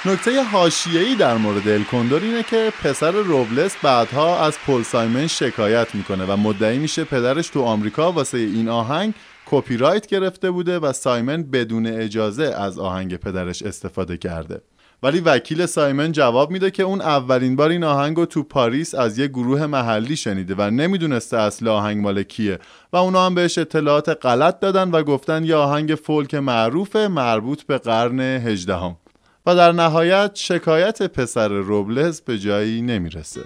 نکته 0.06 0.42
حاشیه‌ای 0.42 1.14
در 1.14 1.36
مورد 1.36 1.68
El 1.68 1.82
Condor 1.82 2.22
اینه 2.22 2.42
که 2.42 2.72
پسر 2.82 3.10
روبلس 3.10 3.76
بعدها 3.82 4.44
از 4.46 4.58
پل 4.66 4.82
سایمن 4.82 5.26
شکایت 5.26 5.94
می‌کنه 5.94 6.24
و 6.24 6.36
مدعی 6.36 6.78
میشه 6.78 7.04
پدرش 7.04 7.48
تو 7.48 7.62
آمریکا 7.62 8.12
واسه 8.12 8.38
این 8.38 8.68
آهنگ 8.68 9.14
کپی 9.46 9.76
رایت 9.76 10.06
گرفته 10.06 10.50
بوده 10.50 10.78
و 10.78 10.92
سایمن 10.92 11.42
بدون 11.42 11.86
اجازه 11.86 12.44
از 12.44 12.78
آهنگ 12.78 13.16
پدرش 13.16 13.62
استفاده 13.62 14.16
کرده. 14.16 14.60
ولی 15.02 15.20
وکیل 15.20 15.66
سایمن 15.66 16.12
جواب 16.12 16.50
میده 16.50 16.70
که 16.70 16.82
اون 16.82 17.00
اولین 17.00 17.56
بار 17.56 17.70
این 17.70 17.84
آهنگ 17.84 18.24
تو 18.24 18.42
پاریس 18.42 18.94
از 18.94 19.18
یه 19.18 19.26
گروه 19.26 19.66
محلی 19.66 20.16
شنیده 20.16 20.54
و 20.58 20.70
نمی‌دونسته 20.70 21.36
اصل 21.36 21.68
آهنگ 21.68 22.02
مال 22.02 22.22
کیه 22.22 22.58
و 22.92 22.96
اونا 22.96 23.26
هم 23.26 23.34
بهش 23.34 23.58
اطلاعات 23.58 24.08
غلط 24.26 24.60
دادن 24.60 24.90
و 24.90 25.02
گفتن 25.02 25.44
یه 25.44 25.54
آهنگ 25.54 25.94
فولک 25.94 26.34
معروف 26.34 26.96
مربوط 26.96 27.62
به 27.62 27.78
قرن 27.78 28.20
هجدهم. 28.20 28.96
و 29.46 29.54
در 29.54 29.72
نهایت 29.72 30.30
شکایت 30.34 31.02
پسر 31.02 31.48
روبلز 31.48 32.20
به 32.20 32.38
جایی 32.38 32.82
نمی‌رسه 32.82 33.44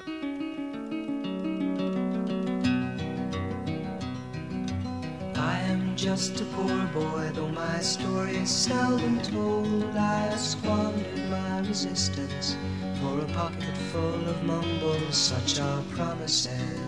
just 5.98 6.40
a 6.40 6.44
poor 6.56 6.86
boy, 6.94 7.28
though 7.34 7.48
my 7.48 7.80
story 7.80 8.36
is 8.36 8.50
seldom 8.50 9.20
told. 9.20 9.96
I 9.96 10.36
squandered 10.36 11.28
my 11.28 11.58
resistance 11.70 12.56
for 13.00 13.18
a 13.20 13.28
pocket 13.40 13.76
full 13.90 14.28
of 14.32 14.38
mumbles, 14.44 15.16
such 15.16 15.58
are 15.60 15.82
promises. 15.96 16.87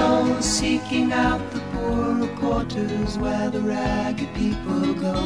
low, 0.00 0.40
seeking 0.40 1.12
out 1.12 1.42
the 1.54 1.60
poorer 1.72 2.30
quarters 2.40 3.18
where 3.18 3.48
the 3.50 3.60
ragged 3.60 4.32
people 4.34 4.94
go, 4.94 5.18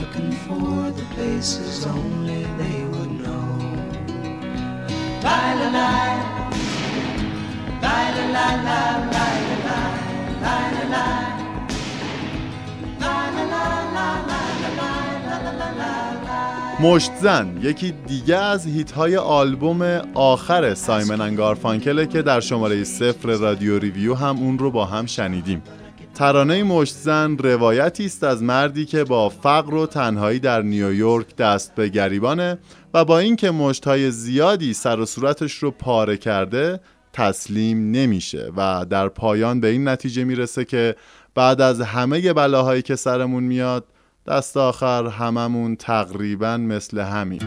looking 0.00 0.32
for 0.46 0.90
the 0.98 1.06
places 1.14 1.86
only 1.86 2.42
they 2.60 2.78
would 2.92 3.12
know. 3.22 3.48
La 5.26 5.40
la 5.60 5.68
la, 5.76 5.92
la 7.84 7.96
la 8.16 8.46
la 8.46 8.80
la 9.14 9.26
la 9.54 9.78
la 10.86 11.06
la 15.44 15.52
la 15.60 16.10
la. 16.20 16.25
مشت 16.80 17.12
زن 17.20 17.58
یکی 17.62 17.94
دیگه 18.06 18.36
از 18.36 18.66
هیت 18.66 18.92
های 18.92 19.16
آلبوم 19.16 19.82
آخر 20.14 20.74
سایمن 20.74 21.20
انگارفانکله 21.20 22.06
که 22.06 22.22
در 22.22 22.40
شماره 22.40 22.84
صفر 22.84 23.28
رادیو 23.28 23.78
ریویو 23.78 24.14
هم 24.14 24.36
اون 24.36 24.58
رو 24.58 24.70
با 24.70 24.84
هم 24.84 25.06
شنیدیم. 25.06 25.62
ترانه 26.14 26.62
مشت 26.62 26.94
زن 26.94 27.38
روایتی 27.38 28.04
است 28.04 28.24
از 28.24 28.42
مردی 28.42 28.84
که 28.84 29.04
با 29.04 29.28
فقر 29.28 29.74
و 29.74 29.86
تنهایی 29.86 30.38
در 30.38 30.62
نیویورک 30.62 31.36
دست 31.36 31.74
به 31.74 31.88
گریبانه 31.88 32.58
و 32.94 33.04
با 33.04 33.18
اینکه 33.18 33.50
مشتهای 33.50 34.10
زیادی 34.10 34.74
سر 34.74 35.00
و 35.00 35.06
صورتش 35.06 35.52
رو 35.52 35.70
پاره 35.70 36.16
کرده 36.16 36.80
تسلیم 37.12 37.90
نمیشه 37.90 38.52
و 38.56 38.86
در 38.90 39.08
پایان 39.08 39.60
به 39.60 39.68
این 39.68 39.88
نتیجه 39.88 40.24
می‌رسه 40.24 40.64
که 40.64 40.96
بعد 41.34 41.60
از 41.60 41.80
همه 41.80 42.32
بلاهایی 42.32 42.82
که 42.82 42.96
سرمون 42.96 43.44
میاد 43.44 43.84
دست 44.28 44.56
آخر 44.56 45.06
هممون 45.06 45.76
تقریبا 45.76 46.56
مثل 46.56 46.98
همین 46.98 47.40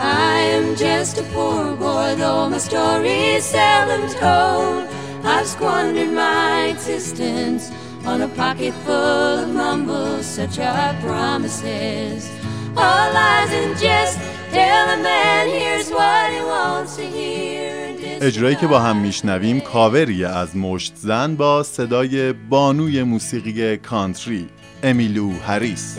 I 0.00 0.40
am 0.58 0.76
just 0.76 1.18
a 1.18 1.22
poor 1.34 1.76
boy, 1.76 2.14
though 2.16 2.48
my 2.50 2.58
story's 2.58 3.44
seldom 3.44 4.02
told. 4.20 4.84
I've 5.24 5.46
squandered 5.46 6.12
my 6.12 6.66
existence 6.74 7.70
on 8.04 8.20
a 8.22 8.28
pocket 8.28 8.74
full 8.84 9.38
of 9.44 9.48
mumbles, 9.48 10.26
such 10.26 10.58
are 10.58 10.94
promises. 11.00 12.30
All 12.76 13.06
lies 13.18 13.50
and 13.60 13.72
jest, 13.78 14.18
tell 14.50 14.86
a 14.96 15.02
man 15.02 15.48
here's 15.48 15.90
what 15.90 16.32
he 16.34 16.40
wants 16.40 16.96
to 16.96 17.04
hear. 17.04 17.83
اجرایی 18.24 18.56
که 18.56 18.66
با 18.66 18.80
هم 18.80 18.96
میشنویم 18.96 19.60
کاوریه 19.60 20.28
از 20.28 20.56
مشت 20.56 20.92
زن 20.96 21.36
با 21.36 21.62
صدای 21.62 22.32
بانوی 22.32 23.02
موسیقی 23.02 23.76
کانتری 23.76 24.48
امیلو 24.82 25.32
هریس. 25.46 25.98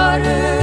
Home 0.00 0.59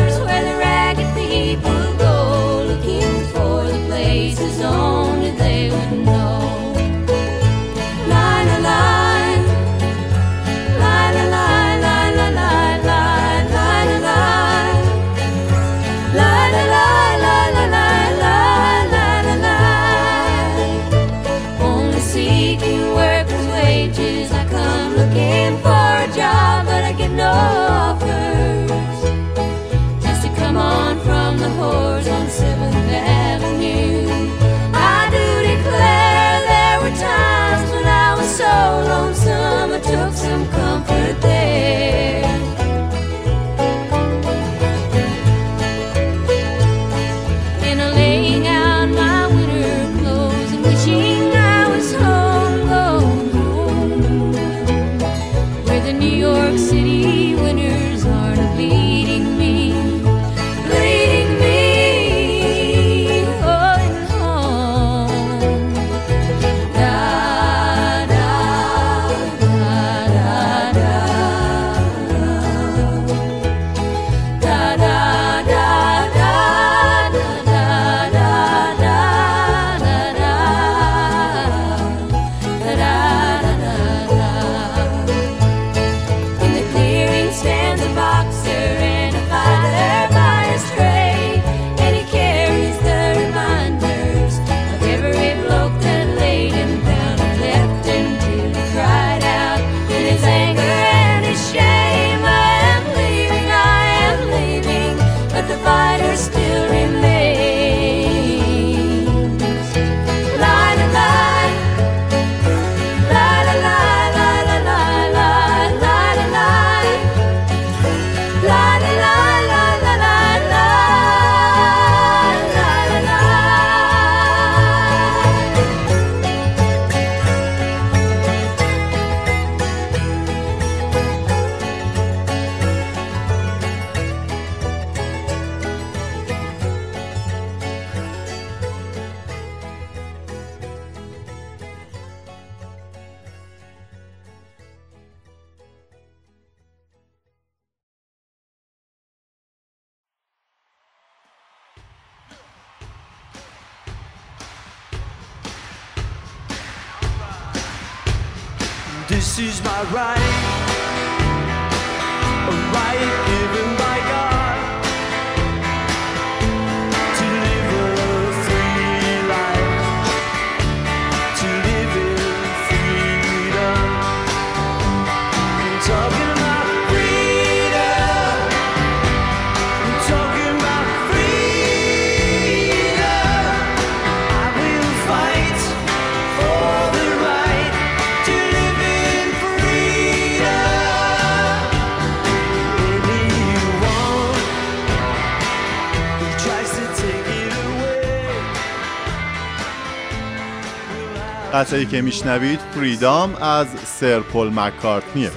قطعه 201.58 201.86
که 201.86 202.02
میشنوید 202.02 202.60
فریدام 202.60 203.36
از 203.36 203.68
سر 203.86 204.20
پل 204.20 204.50
مکارتنیه 204.54 205.32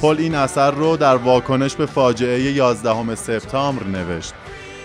پل 0.00 0.16
این 0.18 0.34
اثر 0.34 0.70
رو 0.70 0.96
در 0.96 1.16
واکنش 1.16 1.74
به 1.74 1.86
فاجعه 1.86 2.52
11 2.52 3.14
سپتامبر 3.14 3.86
نوشت. 3.86 4.34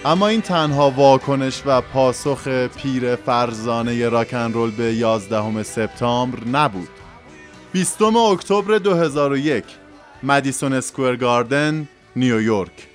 اما 0.05 0.27
این 0.27 0.41
تنها 0.41 0.91
واکنش 0.91 1.63
و 1.65 1.81
پاسخ 1.81 2.47
پیر 2.47 3.15
فرزانه 3.15 4.09
راکن 4.09 4.53
رول 4.53 4.71
به 4.71 4.93
11 4.93 5.63
سپتامبر 5.63 6.47
نبود. 6.47 6.89
20 7.71 8.01
اکتبر 8.01 8.77
2001 8.77 9.63
مدیسون 10.23 10.73
اسکوئر 10.73 11.15
گاردن 11.15 11.87
نیویورک 12.15 12.87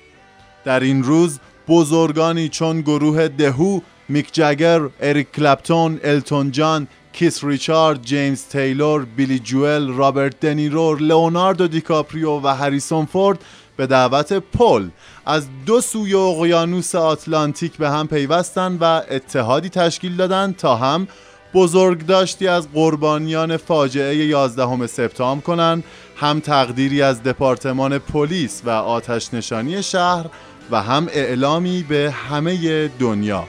در 0.65 0.81
این 0.81 1.03
روز 1.03 1.41
بزرگانی 1.69 2.49
چون 2.49 2.81
گروه 2.81 3.29
دهو، 3.29 3.81
میک 4.09 4.29
جگر، 4.33 4.81
اریک 5.01 5.33
کلپتون، 5.33 6.01
التون 6.05 6.51
جان، 6.51 6.89
کیس 7.13 7.45
ریچارد، 7.45 8.03
جیمز 8.03 8.45
تیلور، 8.45 9.05
بیلی 9.05 9.39
جوئل، 9.39 9.89
رابرت 9.89 10.41
دنیرو، 10.41 10.95
لئوناردو 10.95 11.69
دیکاپریو 11.69 12.41
و 12.41 12.47
هریسون 12.47 13.05
فورد 13.05 13.39
به 13.77 13.87
دعوت 13.87 14.33
پل. 14.33 14.89
از 15.27 15.47
دو 15.67 15.81
سوی 15.81 16.15
اقیانوس 16.15 16.95
آتلانتیک 16.95 17.73
به 17.73 17.91
هم 17.91 18.09
پیوستند 18.09 18.79
و 18.81 18.85
اتحادی 19.11 19.69
تشکیل 19.69 20.17
دادند 20.17 20.57
تا 20.57 20.77
هم 20.77 21.09
بزرگداشتی 21.55 22.49
از 22.49 22.73
قربانیان 22.73 23.57
فاجعه 23.57 24.17
11 24.17 24.87
سپتامبر 24.87 25.43
کنند 25.43 25.85
هم 26.17 26.41
تقدیری 26.41 27.03
از 27.03 27.23
دپارتمان 27.23 27.99
پلیس 27.99 28.63
و 28.65 28.71
آتش 28.71 29.35
نشانی 29.35 29.83
شهر 29.83 30.27
و 30.71 30.83
هم 30.83 31.09
اعلامی 31.13 31.83
به 31.83 32.15
همه 32.31 32.89
دنیا. 32.89 33.45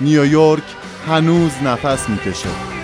نیویورک 0.00 0.64
هنوز 1.06 1.52
نفس 1.64 2.08
می‌کشه. 2.08 2.77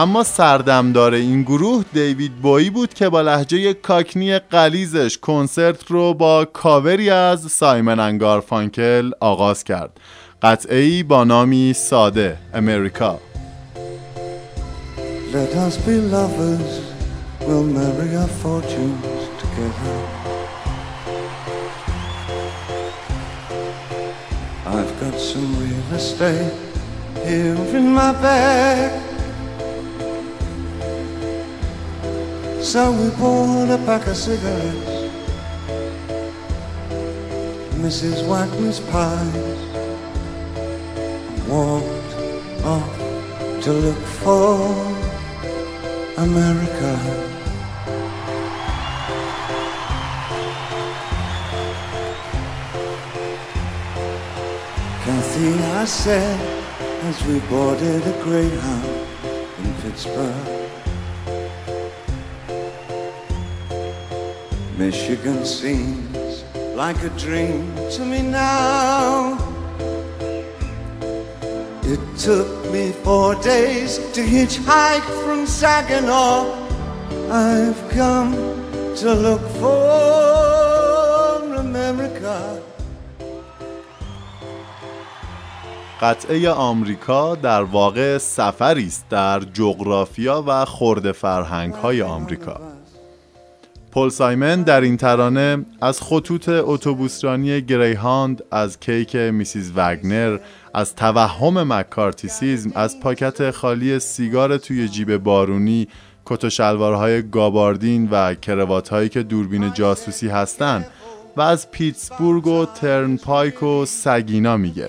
اما 0.00 0.24
سردمدار 0.24 1.14
این 1.14 1.42
گروه 1.42 1.84
دیوید 1.92 2.36
بویی 2.36 2.70
بود 2.70 2.94
که 2.94 3.08
با 3.08 3.20
لحجه 3.20 3.74
کاکنی 3.74 4.38
قلیزش 4.38 5.18
کنسرت 5.18 5.90
رو 5.90 6.14
با 6.14 6.44
کاوری 6.44 7.10
از 7.10 7.40
سایمن 7.52 8.00
انگار 8.00 8.40
فانکل 8.40 9.10
آغاز 9.20 9.64
کرد 9.64 10.00
قطعه 10.42 10.78
ای 10.78 11.02
با 11.02 11.24
نامی 11.24 11.72
ساده 11.72 12.38
امریکا 12.54 13.18
Let 15.32 15.52
us 15.66 15.76
be 15.86 15.96
lovers, 16.16 16.72
we'll 17.46 17.70
marry 17.80 18.10
our 18.22 18.32
fortunes 18.42 19.20
together. 19.42 19.96
I've 24.76 24.92
got 25.02 25.16
some 25.30 25.50
real 25.62 25.88
estate 26.00 26.54
here 27.26 27.76
in 27.78 27.86
my 27.94 28.12
bag. 28.24 29.09
So 32.62 32.92
we 32.92 33.08
bought 33.16 33.70
a 33.70 33.78
pack 33.86 34.06
of 34.06 34.16
cigarettes, 34.16 35.10
Mrs. 37.80 38.26
Wagner's 38.28 38.80
pies, 38.80 39.34
walked 41.48 42.14
off 42.62 42.96
to 43.64 43.72
look 43.72 43.96
for 43.96 44.60
America. 46.18 46.92
Kathy, 55.02 55.54
I 55.80 55.84
said, 55.86 56.40
as 57.04 57.24
we 57.26 57.40
boarded 57.48 58.06
a 58.06 58.22
Greyhound 58.22 59.08
in 59.64 59.74
Pittsburgh. 59.80 60.59
Michigan 64.86 65.44
seems 65.44 66.42
like 66.74 67.00
a 67.02 67.10
dream 67.24 67.64
to 67.94 68.02
me 68.12 68.22
now. 68.22 69.36
It 71.92 72.02
took 72.26 72.48
me 72.72 72.84
four 73.04 73.34
days 73.52 73.98
to 74.14 74.20
hitchhike 74.34 75.08
from 75.22 75.40
Saginaw. 75.46 76.36
I've 77.30 77.80
come 77.90 78.32
to 79.00 79.08
look 79.26 79.44
for 79.60 79.84
America. 81.66 82.38
قطعه 86.00 86.50
آمریکا 86.50 87.34
در 87.34 87.62
واقع 87.62 88.18
سفری 88.18 88.86
است 88.86 89.08
در 89.08 89.40
جغرافیا 89.40 90.44
و 90.46 90.64
خرد 90.64 91.12
فرهنگ 91.12 91.74
های 91.74 92.02
آمریکا 92.02 92.79
پل 93.92 94.08
سایمن 94.08 94.62
در 94.62 94.80
این 94.80 94.96
ترانه 94.96 95.64
از 95.80 96.02
خطوط 96.02 96.48
اتوبوسرانی 96.48 97.60
گریهاند 97.60 98.42
از 98.50 98.80
کیک 98.80 99.16
میسیز 99.16 99.72
وگنر 99.76 100.38
از 100.74 100.94
توهم 100.94 101.72
مکارتیسیزم 101.72 102.72
از 102.74 103.00
پاکت 103.00 103.50
خالی 103.50 103.98
سیگار 103.98 104.56
توی 104.56 104.88
جیب 104.88 105.16
بارونی 105.16 105.88
کت 106.24 106.44
و 106.44 106.50
شلوارهای 106.50 107.22
گاباردین 107.22 108.08
و 108.10 108.34
کروات 108.34 108.88
هایی 108.88 109.08
که 109.08 109.22
دوربین 109.22 109.72
جاسوسی 109.72 110.28
هستند 110.28 110.86
و 111.36 111.40
از 111.40 111.70
پیتسبورگ 111.70 112.46
و 112.46 112.66
ترنپایک 112.66 113.62
و 113.62 113.84
سگینا 113.84 114.56
میگه. 114.56 114.88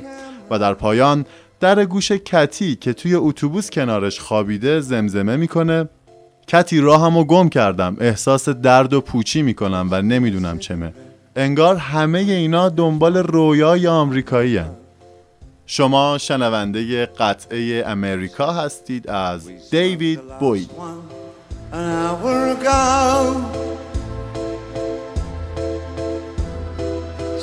و 0.50 0.60
در 0.60 0.74
پایان 0.74 1.26
در 1.60 1.86
گوش 1.86 2.12
کتی 2.12 2.76
که 2.76 2.94
توی 2.94 3.16
اتوبوس 3.16 3.70
کنارش 3.70 4.20
خوابیده 4.20 4.80
زمزمه 4.80 5.36
می‌کنه 5.36 5.90
کتی 6.52 6.80
راهمو 6.80 7.24
گم 7.24 7.50
کردم 7.50 7.98
احساس 8.00 8.50
درد 8.50 8.94
و 8.94 9.02
پوچی 9.02 9.42
می‌کنم 9.42 9.88
و 9.92 10.02
نمی‌دونم 10.02 10.60
چمه 10.60 10.94
انگار 11.36 11.76
همه 11.76 12.20
اینا 12.20 12.70
دنبال 12.70 13.18
رویای 13.18 13.88
آمریکایی 13.88 14.58
هن. 14.58 14.70
شما 15.66 16.18
شنونده 16.18 17.06
قطعه 17.06 17.84
امریکا 17.88 18.54
هستید 18.54 19.10
از 19.10 19.50
دیوید 19.72 20.20
بوی. 20.40 20.68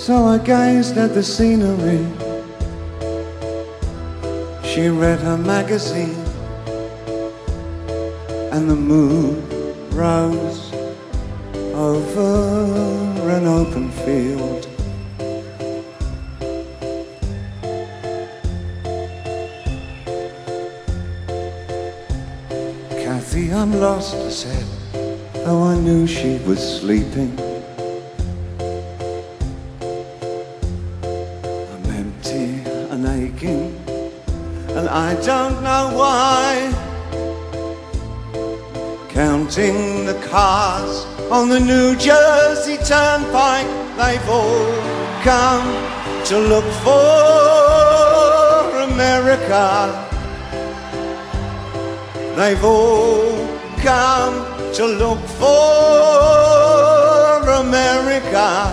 So 0.06 0.14
I 0.34 0.38
gazed 0.38 0.96
at 1.04 1.11
the 1.18 1.22
scenery. 1.22 2.04
She 4.70 4.84
read 5.02 5.20
her 5.28 5.38
magazine, 5.54 6.27
and 8.51 8.70
the 8.70 8.74
moon 8.74 9.46
rose 9.90 10.72
over 11.74 13.30
an 13.30 13.46
open 13.46 13.90
field. 13.90 14.66
Kathy, 22.90 23.53
I'm 23.53 23.78
lost, 23.80 24.14
I 24.14 24.30
said, 24.30 24.66
though 25.44 25.62
I 25.62 25.76
knew 25.76 26.07
she 26.07 26.38
was 26.46 26.61
sleeping. 26.80 27.38
I'm 31.72 31.84
empty 31.90 32.62
and 32.90 33.07
aching, 33.07 33.76
and 34.70 34.88
I 34.88 35.14
don't 35.22 35.62
know 35.62 35.92
why. 35.94 36.88
Counting 39.49 40.05
the 40.05 40.12
cars 40.28 41.07
on 41.30 41.49
the 41.49 41.59
New 41.59 41.96
Jersey 41.96 42.76
Turnpike, 42.84 43.66
they've 43.96 44.28
all 44.28 44.74
come 45.22 45.64
to 46.26 46.38
look 46.38 46.66
for 46.84 48.76
America. 48.92 50.05
they've 52.36 52.62
all 52.62 53.49
come 53.78 54.44
to 54.74 54.84
look 54.84 55.18
for 55.40 55.78
America. 57.64 58.70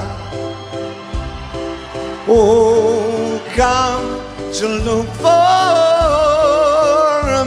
All 2.28 3.40
come 3.56 4.20
to 4.52 4.68
look 4.68 5.08
for 5.24 5.32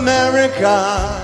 America. 0.01 1.18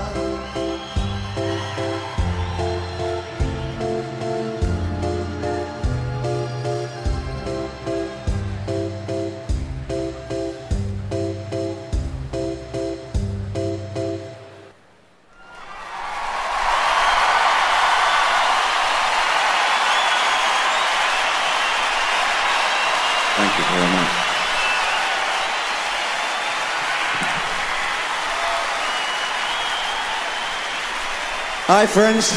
Hi, 31.67 31.87
friends. 31.87 32.29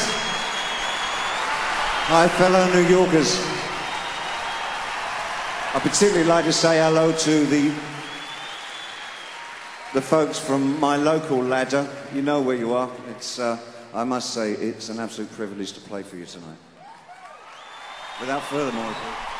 Hi, 2.08 2.28
fellow 2.28 2.64
New 2.72 2.88
Yorkers. 2.88 3.38
I 5.74 5.80
particularly 5.86 6.24
like 6.24 6.46
to 6.46 6.52
say 6.54 6.78
hello 6.78 7.12
to 7.12 7.44
the 7.44 7.68
the 9.92 10.00
folks 10.00 10.38
from 10.38 10.80
my 10.80 10.96
local 10.96 11.42
ladder. 11.42 11.86
You 12.14 12.22
know 12.22 12.40
where 12.40 12.56
you 12.56 12.72
are. 12.72 12.90
It's, 13.10 13.38
uh, 13.38 13.58
I 13.92 14.04
must 14.04 14.32
say, 14.32 14.52
it's 14.52 14.88
an 14.88 14.98
absolute 14.98 15.30
privilege 15.32 15.72
to 15.74 15.80
play 15.82 16.02
for 16.02 16.16
you 16.16 16.24
tonight. 16.24 16.56
Without 18.20 18.42
further 18.44 18.70
ado. 18.70 19.37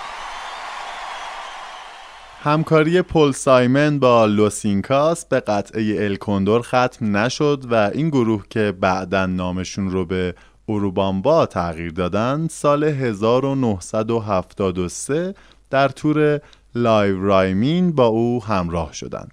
همکاری 2.41 3.03
پل 3.03 3.33
سایمن 3.33 3.99
با 3.99 4.27
لوسینکاس 4.27 5.25
به 5.25 5.41
قطعه 5.41 6.05
الکوندور 6.05 6.63
ختم 6.63 7.17
نشد 7.17 7.65
و 7.71 7.75
این 7.75 8.09
گروه 8.09 8.45
که 8.51 8.75
بعدا 8.81 9.27
نامشون 9.27 9.91
رو 9.91 10.05
به 10.05 10.35
اروبامبا 10.69 11.47
تغییر 11.47 11.93
دادن 11.93 12.49
سال 12.51 12.85
1973 12.85 15.35
در 15.71 15.89
تور 15.89 16.41
Live 16.75 17.23
Rhymin' 17.23 17.93
با 17.93 18.07
او 18.07 18.45
همراه 18.45 18.93
شدند. 18.93 19.33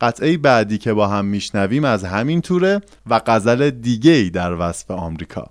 قطعه 0.00 0.38
بعدی 0.38 0.78
که 0.78 0.92
با 0.92 1.08
هم 1.08 1.24
میشنویم 1.24 1.84
از 1.84 2.04
همین 2.04 2.40
توره 2.40 2.80
و 3.06 3.20
غزل 3.26 3.70
دیگه 3.70 4.12
ای 4.12 4.30
در 4.30 4.54
وصف 4.54 4.90
آمریکا. 4.90 5.50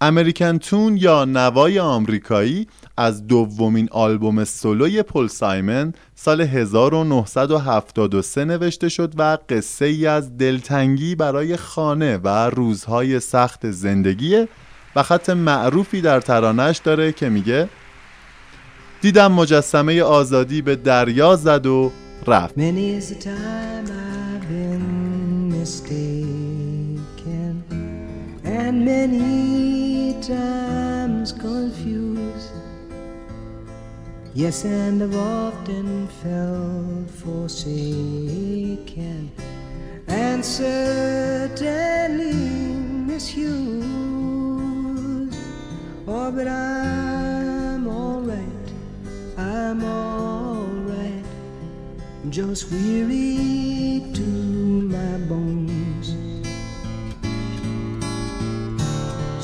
American 0.00 0.58
Tune 0.58 0.96
یا 0.96 1.24
نوای 1.24 1.78
آمریکایی 1.78 2.66
از 2.96 3.26
دومین 3.26 3.88
آلبوم 3.90 4.44
سولوی 4.44 5.02
پل 5.02 5.26
سایمن 5.26 5.92
سال 6.14 6.40
1973 6.40 8.44
نوشته 8.44 8.88
شد 8.88 9.12
و 9.18 9.38
قصه 9.48 9.84
ای 9.84 10.06
از 10.06 10.38
دلتنگی 10.38 11.14
برای 11.14 11.56
خانه 11.56 12.16
و 12.16 12.28
روزهای 12.28 13.20
سخت 13.20 13.70
زندگیه 13.70 14.48
و 14.96 15.02
خط 15.02 15.30
معروفی 15.30 16.00
در 16.00 16.20
ترانش 16.20 16.78
داره 16.78 17.12
که 17.12 17.28
میگه 17.28 17.68
دیدم 19.00 19.32
مجسمه 19.32 20.02
آزادی 20.02 20.62
به 20.62 20.76
دریا 20.76 21.36
زد 21.36 21.66
و 21.66 21.92
رفت. 22.26 22.54
And 28.44 28.84
many 28.84 29.77
times 30.28 31.32
confused. 31.32 32.52
Yes, 34.34 34.64
and 34.66 35.02
I've 35.02 35.16
often 35.16 36.06
felt 36.22 37.10
forsaken, 37.22 38.12
and 40.06 40.44
certainly 40.44 42.34
misused. 43.08 43.88
Oh, 46.06 46.30
but 46.30 46.46
I'm 46.46 47.88
alright, 47.88 48.72
I'm 49.38 49.82
alright. 49.82 51.24
Just 52.28 52.70
weary 52.70 54.04
to 54.12 54.20
my 54.20 55.16
bones. 55.26 55.67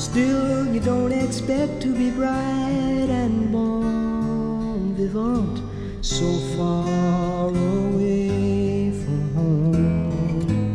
Still, 0.05 0.67
you 0.71 0.79
don't 0.79 1.11
expect 1.11 1.81
to 1.81 1.91
be 1.91 2.11
bright 2.11 3.09
and 3.21 3.51
bon 3.51 4.93
vivant 4.93 5.59
so 6.01 6.31
far 6.55 7.49
away 7.49 8.91
from 9.01 9.33
home. 9.33 10.67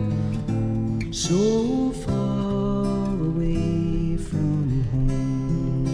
So 1.12 1.92
far 2.04 3.14
away 3.30 4.16
from 4.16 4.82
home. 4.90 5.86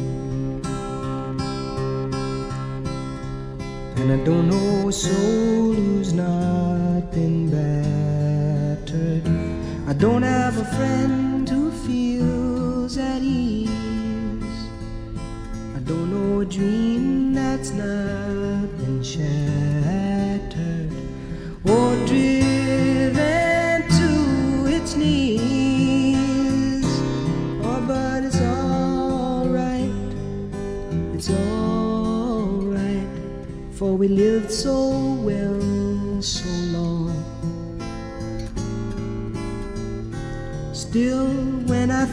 And 3.98 4.12
I 4.16 4.18
don't 4.24 4.48
know 4.48 4.88
a 4.88 4.92
soul 4.92 5.74
who's 5.74 6.14
not 6.14 7.12
been 7.12 7.50
battered. 7.50 9.26
I 9.86 9.92
don't 9.92 10.22
have 10.22 10.56
a 10.56 10.64
friend 10.76 11.15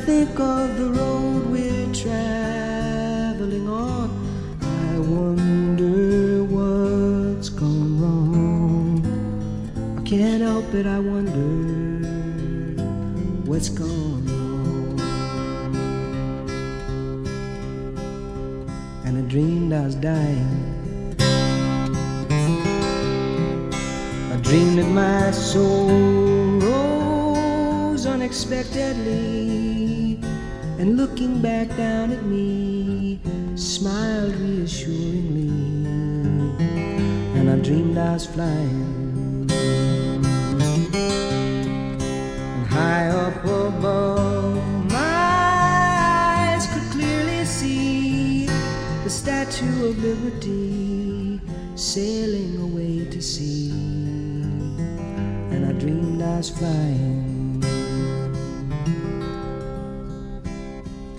think 0.06 0.38
of 0.38 0.78
the 0.78 0.90
road 0.90 1.46
we're 1.48 1.94
traveling 1.94 3.70
on, 3.70 4.10
I 4.62 5.00
wonder 5.00 6.44
what's 6.44 7.48
gone 7.48 8.02
wrong. 8.02 9.02
I 9.98 10.02
can't 10.02 10.42
help 10.42 10.74
it, 10.74 10.86
I 10.86 11.00
wonder 11.00 11.52
what's 13.50 13.70
gone 13.70 14.26
wrong. 14.28 14.44
and 19.06 19.18
I 19.18 19.22
dreamed 19.30 19.72
I 19.74 19.86
was 19.86 19.96
dying. 19.96 21.16
I 24.34 24.38
dreamed 24.42 24.80
that 24.80 24.90
my 24.90 25.32
soul 25.32 25.88
rose 26.60 28.06
unexpectedly, 28.06 29.33
and 30.84 30.98
looking 30.98 31.42
back 31.42 31.70
down 31.78 32.12
at 32.12 32.24
me, 32.26 33.18
smiled 33.56 34.36
reassuringly. 34.36 35.48
And 37.40 37.50
I 37.50 37.56
dreamed 37.60 37.98
I 37.98 38.16
was 38.16 38.26
flying. 38.26 39.50
And 42.52 42.68
high 42.68 43.08
up 43.08 43.46
above, 43.46 44.56
my 44.92 46.58
eyes 46.58 46.68
could 46.74 46.92
clearly 46.92 47.46
see 47.46 48.48
the 49.06 49.10
Statue 49.10 49.92
of 49.92 50.04
Liberty 50.04 51.40
sailing 51.76 52.58
away 52.60 53.06
to 53.10 53.22
sea. 53.22 53.72
And 55.54 55.66
I 55.66 55.72
dreamed 55.80 56.22
I 56.22 56.38
was 56.40 56.50
flying. 56.50 57.23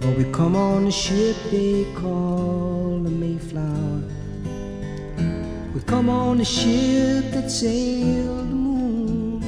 We 0.04 0.24
come 0.30 0.54
on 0.54 0.86
a 0.86 0.92
ship 0.92 1.34
they 1.50 1.86
call 1.94 3.00
the 3.02 3.08
Mayflower. 3.10 4.02
We 5.74 5.80
come 5.80 6.10
on 6.10 6.40
a 6.40 6.44
ship 6.44 7.32
that 7.32 7.50
sailed 7.50 8.50
the 8.50 8.54
moon. 8.54 9.40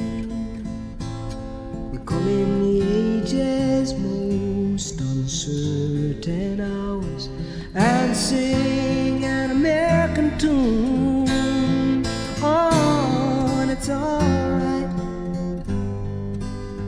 We 1.91 1.99
come 1.99 2.27
in 2.27 2.63
the 2.63 3.21
age's 3.21 3.93
most 3.93 4.99
uncertain 4.99 6.59
hours 6.59 7.29
and 7.75 8.15
sing 8.15 9.23
an 9.23 9.51
American 9.51 10.37
tune. 10.39 12.03
Oh, 12.41 13.59
and 13.61 13.69
it's 13.71 13.89
alright. 13.89 14.89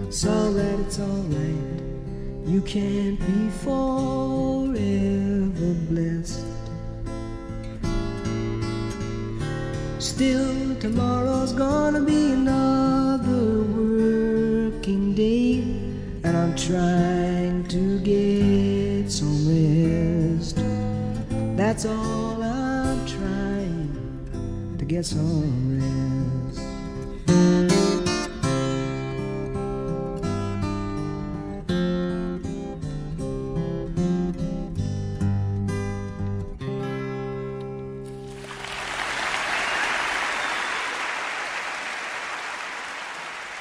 It's 0.08 0.26
alright, 0.26 0.80
it's 0.80 1.00
alright. 1.00 1.80
you 2.50 2.62
can't 2.64 3.20
be 3.20 3.49
forever 3.64 4.72
blessed. 5.89 6.45
Still, 9.99 10.76
tomorrow's 10.80 11.53
gonna 11.53 12.01
be 12.01 12.32
another 12.32 13.64
working 13.64 15.14
day, 15.14 15.62
and 16.24 16.38
I'm 16.38 16.55
trying 16.55 17.66
to 17.68 17.99
get 17.99 19.12
some 19.12 19.47
rest. 19.47 20.57
That's 21.57 21.86
all 21.86 22.41
I'm 22.41 23.05
trying 23.05 24.76
to 24.78 24.86
get 24.86 25.05
some 25.05 25.69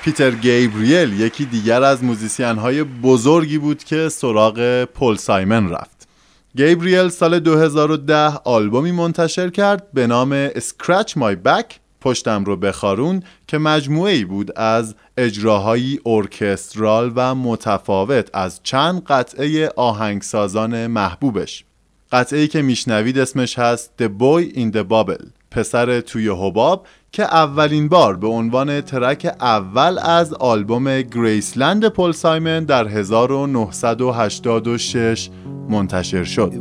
پیتر 0.08 0.30
گیبریل 0.30 1.20
یکی 1.20 1.44
دیگر 1.44 1.82
از 1.82 2.04
musician 2.04 2.56
های 2.56 2.82
بزرگی 2.82 3.58
بود 3.58 3.84
که 3.84 4.08
سراغ 4.08 4.84
پل 4.84 5.16
سایمن 5.16 5.70
رفت. 5.70 6.08
گیبریل 6.56 7.08
سال 7.08 7.38
2010 7.38 8.14
آلبومی 8.44 8.92
منتشر 8.92 9.50
کرد 9.50 9.92
به 9.92 10.06
نام 10.06 10.32
Scratch 10.32 11.16
My 11.16 11.36
Back 11.36 11.80
پشتم 12.00 12.44
رو 12.44 12.56
بخارون 12.56 13.22
که 13.46 13.58
مجموعه 13.58 14.12
ای 14.12 14.24
بود 14.24 14.58
از 14.58 14.94
اجراهایی 15.16 16.00
ارکسترال 16.06 17.12
و 17.16 17.34
متفاوت 17.34 18.30
از 18.32 18.60
چند 18.62 19.04
قطعه 19.04 19.68
آهنگسازان 19.76 20.86
محبوبش. 20.86 21.64
قطعه 22.12 22.40
ای 22.40 22.48
که 22.48 22.62
میشنوید 22.62 23.18
اسمش 23.18 23.58
هست 23.58 23.92
The 24.02 24.06
Boy 24.06 24.54
in 24.54 24.76
the 24.76 24.84
Bubble 24.90 25.26
پسر 25.50 26.00
توی 26.00 26.28
حباب 26.28 26.86
که 27.12 27.22
اولین 27.22 27.88
بار 27.88 28.16
به 28.16 28.26
عنوان 28.26 28.80
ترک 28.80 29.36
اول 29.40 29.98
از 29.98 30.34
آلبوم 30.34 31.02
گریسلند 31.02 31.88
پل 31.88 32.12
سایمن 32.12 32.64
در 32.64 32.88
1986 32.88 35.30
منتشر 35.68 36.24
شد 36.24 36.52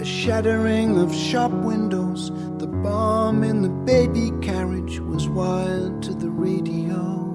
a 0.00 0.04
shattering 0.04 0.98
of 0.98 1.12
shop 1.12 1.50
windows. 1.50 2.30
The 2.58 2.68
bomb 2.68 3.42
in 3.42 3.62
the 3.62 3.68
baby 3.68 4.30
carriage 4.40 5.00
was 5.00 5.28
wired 5.28 6.02
to 6.04 6.14
the 6.14 6.30
radio. 6.30 7.27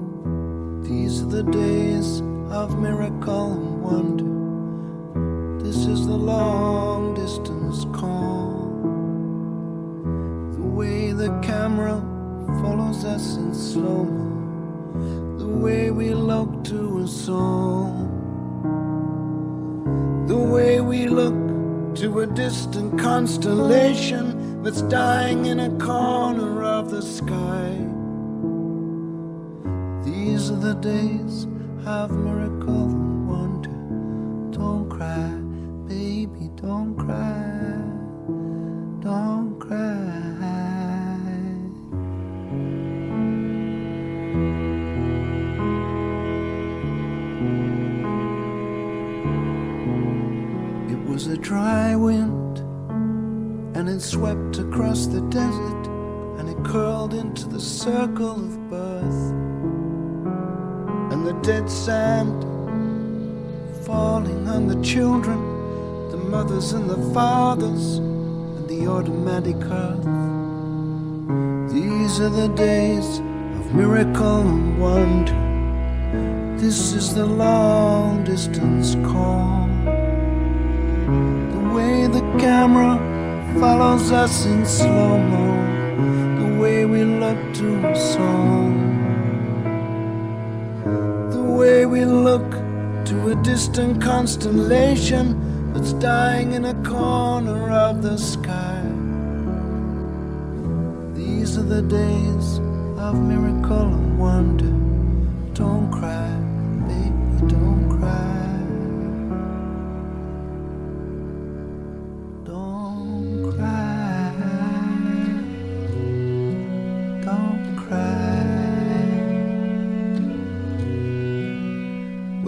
These 0.83 1.21
are 1.21 1.27
the 1.27 1.43
days 1.43 2.19
of 2.51 2.77
miracle 2.77 3.53
and 3.53 3.81
wonder. 3.81 5.63
This 5.63 5.85
is 5.85 6.05
the 6.05 6.17
long 6.17 7.13
distance 7.15 7.85
call. 7.97 8.67
The 10.51 10.61
way 10.61 11.13
the 11.13 11.29
camera 11.41 12.01
follows 12.61 13.05
us 13.05 13.37
in 13.37 13.55
slow 13.55 14.03
mo. 14.03 15.37
The 15.37 15.47
way 15.47 15.89
we 15.89 16.13
look 16.13 16.65
to 16.65 16.99
a 16.99 17.07
song. 17.07 18.09
The 20.27 20.37
way 20.37 20.81
we 20.81 21.07
look 21.07 21.95
to 21.95 22.19
a 22.19 22.27
distant 22.27 22.99
constellation 22.99 24.61
that's 24.63 24.81
dying 24.81 25.45
in 25.45 25.61
a 25.61 25.69
corner 25.77 26.61
of 26.61 26.91
the 26.91 27.01
sky. 27.01 27.92
These 30.43 30.51
are 30.51 30.73
the 30.73 30.73
days 30.73 31.47
of 31.85 32.11
miracle 32.11 32.87
and 32.89 33.29
wonder. 33.29 33.69
Don't 34.51 34.89
cry, 34.89 35.29
baby, 35.87 36.49
don't 36.57 36.97
cry. 36.97 37.79
Don't 38.99 39.57
cry. 39.57 40.03
It 50.91 51.09
was 51.09 51.27
a 51.27 51.37
dry 51.37 51.95
wind, 51.95 52.59
and 53.77 53.87
it 53.87 54.01
swept 54.01 54.59
across 54.59 55.05
the 55.07 55.21
desert, 55.29 55.87
and 56.37 56.49
it 56.49 56.61
curled 56.65 57.13
into 57.13 57.47
the 57.47 57.61
circle 57.61 58.31
of 58.31 58.69
birth. 58.69 58.82
Dead 61.43 61.69
sand 61.69 62.41
falling 63.85 64.47
on 64.47 64.65
the 64.69 64.81
children, 64.81 65.37
the 66.09 66.15
mothers 66.15 66.71
and 66.71 66.89
the 66.89 67.13
fathers, 67.13 67.97
and 67.97 68.65
the 68.69 68.87
automatic 68.87 69.57
earth. 69.63 70.05
These 71.73 72.21
are 72.21 72.29
the 72.29 72.47
days 72.55 73.19
of 73.19 73.73
miracle 73.75 74.39
and 74.39 74.79
wonder. 74.79 75.35
This 76.57 76.93
is 76.93 77.13
the 77.13 77.25
long 77.25 78.23
distance 78.23 78.95
call. 79.11 79.67
The 81.55 81.63
way 81.75 82.07
the 82.07 82.23
camera 82.39 82.95
follows 83.59 84.13
us 84.13 84.45
in 84.45 84.65
slow 84.65 85.17
mo. 85.17 85.47
The 86.39 86.61
way 86.61 86.85
we 86.85 87.03
look 87.03 87.53
to 87.55 87.87
a 87.89 87.95
song. 87.97 88.72
Way 91.63 91.85
we 91.85 92.03
look 92.03 92.51
to 93.05 93.31
a 93.31 93.35
distant 93.41 94.01
constellation 94.01 95.25
that's 95.71 95.93
dying 95.93 96.51
in 96.51 96.65
a 96.65 96.73
corner 96.83 97.69
of 97.69 98.01
the 98.01 98.17
sky. 98.17 98.81
These 101.15 101.57
are 101.57 101.63
the 101.75 101.81
days 101.81 102.59
of 102.99 103.15
miracle 103.15 103.93
and 103.97 104.19
wonder. 104.19 104.73
Don't 105.53 105.89
cry, 105.89 106.35
baby, 106.89 107.47
don't 107.47 107.97
cry. 107.97 108.42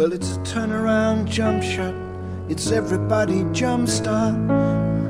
Well, 0.06 0.14
it's 0.14 0.36
a 0.36 0.40
turnaround 0.42 1.26
jump 1.26 1.64
shot. 1.64 1.96
It's 2.48 2.70
everybody 2.70 3.44
jump 3.54 3.90
start. 3.90 4.36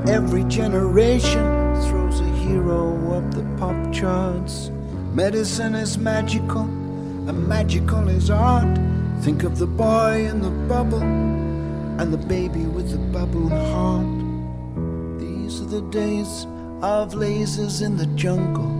Every 0.08 0.42
generation 0.44 1.44
throws 1.84 2.20
a 2.20 2.30
hero 2.40 3.12
up 3.12 3.30
the 3.30 3.44
pop 3.58 3.92
charts. 3.92 4.70
Medicine 5.12 5.74
is 5.74 5.98
magical, 5.98 6.62
and 6.62 7.46
magical 7.46 8.08
is 8.08 8.30
art. 8.30 8.78
Think 9.20 9.42
of 9.42 9.58
the 9.58 9.66
boy 9.66 10.26
in 10.30 10.40
the 10.40 10.56
bubble 10.66 11.02
and 11.02 12.10
the 12.10 12.24
baby 12.26 12.64
with 12.64 12.90
the 12.90 12.96
bubbling 12.96 13.50
heart. 13.50 15.20
These 15.20 15.60
are 15.60 15.66
the 15.66 15.82
days 15.90 16.46
of 16.80 17.12
lasers 17.12 17.84
in 17.84 17.98
the 17.98 18.06
jungle, 18.16 18.72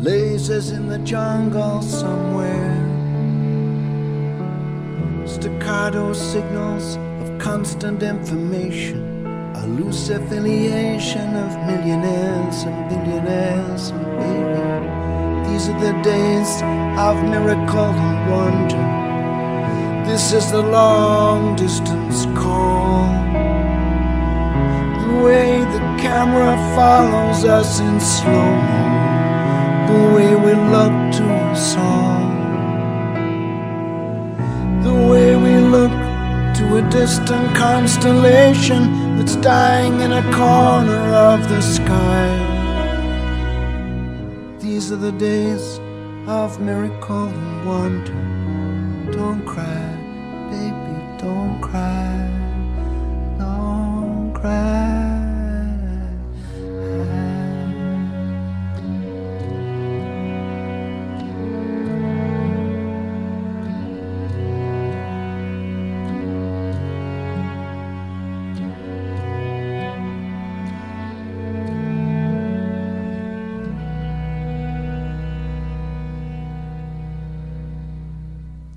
lasers 0.00 0.72
in 0.72 0.86
the 0.86 1.00
jungle 1.00 1.82
somewhere. 1.82 2.81
Staccato 5.42 6.12
signals 6.12 6.94
of 7.20 7.36
constant 7.40 8.00
information, 8.00 9.26
a 9.56 9.66
loose 9.66 10.08
affiliation 10.08 11.34
of 11.34 11.50
millionaires 11.66 12.62
and 12.62 12.88
billionaires 12.88 13.90
and 13.90 14.04
baby. 14.22 15.50
These 15.50 15.68
are 15.68 15.80
the 15.80 16.00
days 16.04 16.62
of 16.96 17.16
miracle 17.28 17.90
and 18.06 18.30
wonder. 18.30 18.84
This 20.08 20.32
is 20.32 20.52
the 20.52 20.62
long 20.62 21.56
distance 21.56 22.26
call. 22.40 23.10
The 25.02 25.24
way 25.24 25.58
the 25.58 25.82
camera 25.98 26.54
follows 26.76 27.44
us 27.44 27.80
in 27.80 27.98
slow 27.98 28.48
mo. 28.68 28.82
The 29.90 30.14
way 30.14 30.30
we 30.36 30.54
look 30.70 30.94
to 31.16 31.24
a 31.50 31.56
song. 31.56 31.91
Distant 36.92 37.56
constellation 37.56 39.16
that's 39.16 39.36
dying 39.36 40.00
in 40.02 40.12
a 40.12 40.22
corner 40.34 41.04
of 41.14 41.48
the 41.48 41.62
sky. 41.62 42.28
These 44.60 44.92
are 44.92 44.96
the 44.96 45.12
days 45.12 45.80
of 46.26 46.60
miracle 46.60 47.28
and 47.28 47.66
wonder. 47.66 48.31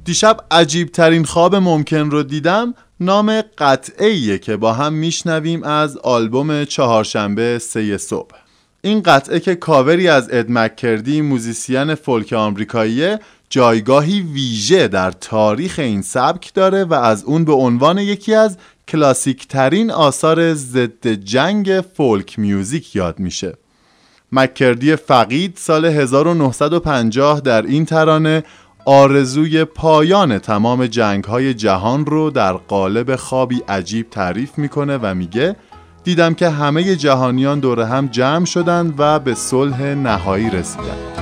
دیشب 0.06 0.38
عجیب 0.52 0.92
ترین 0.92 1.24
خواب 1.24 1.56
ممکن 1.56 2.10
رو 2.12 2.24
دیدم 2.24 2.74
نام 3.00 3.42
قطعه 3.58 4.38
که 4.38 4.58
با 4.58 4.74
هم 4.74 4.94
میشنویم 4.94 5.64
از 5.64 5.98
آلبوم 5.98 6.66
چهارشنبه 6.66 7.60
سه 7.60 7.98
صبح. 7.98 8.36
این 8.82 9.02
قطعه 9.02 9.40
که 9.40 9.56
کاوری 9.56 10.08
از 10.08 10.30
اد 10.32 10.46
مکردی 10.50 11.22
musician 11.22 11.96
folk 11.96 12.34
آمریکاییه 12.34 13.20
جایگاهی 13.50 14.22
ویژه 14.22 14.88
در 14.88 15.12
تاریخ 15.12 15.80
این 15.80 16.02
سبک 16.02 16.54
داره 16.54 16.84
و 16.84 16.94
از 16.94 17.24
اون 17.24 17.46
به 17.46 17.54
عنوان 17.54 17.98
یکی 17.98 18.34
از 18.34 18.58
کلاسیک 18.88 19.48
ترین 19.48 19.92
آثار 19.92 20.54
ضد 20.54 21.08
جنگ 21.08 21.84
folk 21.98 22.40
music 22.40 22.96
یاد 22.96 23.20
میشه. 23.20 23.54
مکردی 24.32 24.96
فقید 24.96 25.54
سال 25.58 25.86
1950 25.86 27.42
در 27.42 27.62
این 27.62 27.86
ترانه 27.86 28.44
آرزوی 28.86 29.66
پایان 29.66 30.40
تمام 30.40 30.88
جنگ 30.88 31.24
های 31.24 31.54
جهان 31.54 32.06
رو 32.06 32.30
در 32.30 32.54
قالب 32.54 33.16
خوابی 33.16 33.62
عجیب 33.68 34.10
تعریف 34.10 34.58
می‌کنه 34.58 34.98
و 34.98 35.14
میگه 35.14 35.56
دیدم 36.04 36.34
که 36.34 36.50
همه 36.50 36.96
جهانیان 36.96 37.60
دور 37.60 37.80
هم 37.80 38.08
جمع 38.08 38.46
شدند 38.46 38.94
و 38.98 39.20
به 39.20 39.36
صلح 39.36 39.82
نهایی 39.82 40.50
رسیدند 40.50 41.16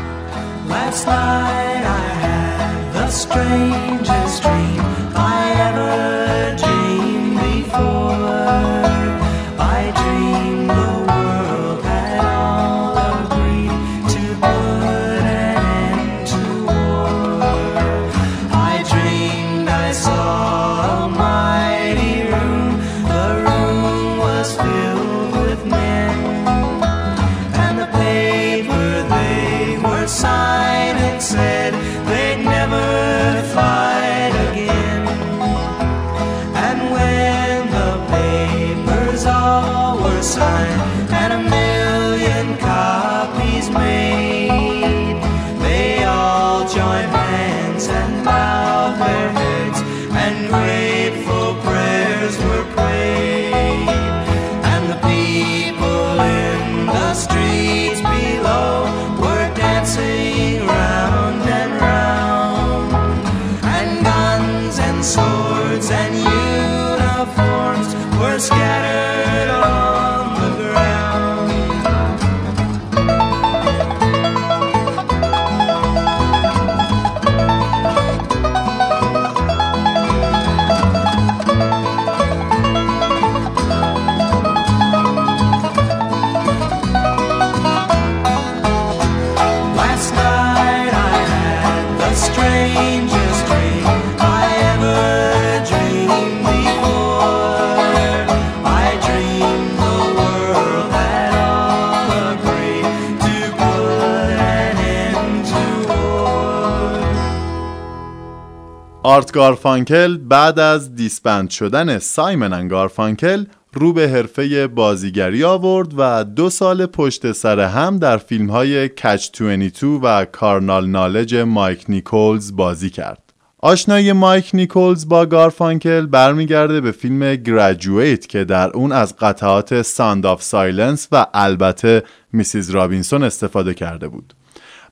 آرت 109.13 109.31
گارفانکل 109.31 110.17
بعد 110.17 110.59
از 110.59 110.95
disband 110.95 111.49
شدن 111.49 111.99
Simon 111.99 112.53
and 112.53 112.67
Garfunkel 112.67 113.45
رو 113.73 113.93
به 113.93 114.09
حرفه 114.09 114.67
بازیگری 114.67 115.43
آورد 115.43 115.93
و 115.97 116.23
دو 116.23 116.49
سال 116.49 116.85
پشت 116.85 117.31
سر 117.31 117.59
هم 117.59 117.97
در 117.97 118.17
فیلم 118.17 118.49
های 118.49 118.89
Catch 118.89 119.41
22 119.41 119.99
و 120.03 120.25
Carnal 120.25 120.87
Knowledge 120.87 121.35
مایک 121.35 121.85
نیکولز 121.89 122.55
بازی 122.55 122.89
کرد. 122.89 123.33
آشنایی 123.57 124.11
مایک 124.11 124.49
نیکولز 124.53 125.07
با 125.07 125.25
گارفانکل 125.25 126.05
برمیگرده 126.05 126.81
به 126.81 126.91
فیلم 126.91 127.35
Graduate 127.35 128.27
که 128.27 128.43
در 128.43 128.69
اون 128.69 128.91
از 128.91 129.15
قطعات 129.15 129.81
Sound 129.81 130.25
of 130.25 130.43
Silence 130.43 131.07
و 131.11 131.25
البته 131.33 132.03
Mrs. 132.33 132.69
Robinson 132.69 133.23
استفاده 133.23 133.73
کرده 133.73 134.07
بود. 134.07 134.33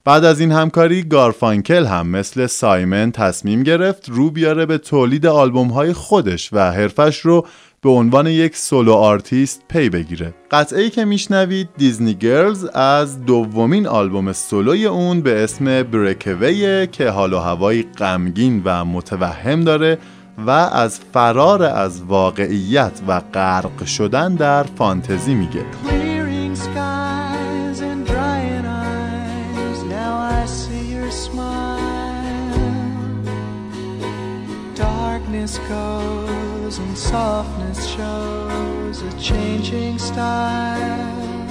بعد 0.05 0.25
از 0.25 0.39
این 0.39 0.51
همکاری 0.51 1.03
گارفانکل 1.03 1.85
هم 1.85 2.07
مثل 2.07 2.47
سایمن 2.47 3.11
تصمیم 3.11 3.63
گرفت 3.63 4.09
رو 4.09 4.31
بیاره 4.31 4.65
به 4.65 4.77
تولید 4.77 5.25
آلبوم 5.25 5.67
های 5.67 5.93
خودش 5.93 6.53
و 6.53 6.71
حرفش 6.71 7.19
رو 7.19 7.45
به 7.81 7.89
عنوان 7.89 8.27
یک 8.27 8.57
solo 8.57 8.93
artist 8.93 9.61
پی 9.69 9.89
بگیره. 9.89 10.33
قطعه 10.51 10.81
ای 10.81 10.89
که 10.89 11.05
میشنوید 11.05 11.69
Disney 11.77 12.13
Girls 12.13 12.65
از 12.65 13.25
دومین 13.25 13.87
آلبوم 13.87 14.33
سولوی 14.33 14.85
اون 14.85 15.21
به 15.21 15.43
اسم 15.43 15.83
Breakaway 15.83 16.87
که 16.87 17.09
حال 17.09 17.33
و 17.33 17.39
هوایی 17.39 17.83
غمگین 17.97 18.61
و 18.65 18.85
متوهم 18.85 19.63
داره 19.63 19.97
و 20.47 20.49
از 20.49 20.99
فرار 21.13 21.63
از 21.63 22.03
واقعیت 22.03 23.01
و 23.07 23.19
غرق 23.19 23.85
شدن 23.85 24.35
در 24.35 24.63
فانتزی 24.63 25.33
میگه. 25.33 26.10
Darkness 35.41 35.67
goes 35.69 36.77
and 36.77 36.95
softness 36.95 37.87
shows 37.87 39.01
a 39.01 39.19
changing 39.19 39.97
style. 39.97 41.47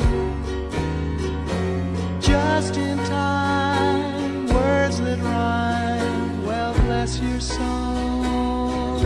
Just 2.21 2.77
in 2.77 2.99
time, 2.99 4.47
words 4.47 5.01
that 5.01 5.19
rhyme. 5.19 6.47
Well, 6.47 6.73
bless 6.85 7.19
your 7.19 7.41
soul. 7.41 9.01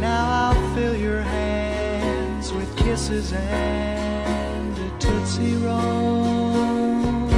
Now 0.00 0.50
I'll 0.50 0.74
fill 0.74 0.96
your 0.96 1.22
hands 1.22 2.52
with 2.52 2.76
kisses 2.76 3.32
and 3.32 4.76
a 4.76 4.90
tootsie 4.98 5.54
roll. 5.58 7.30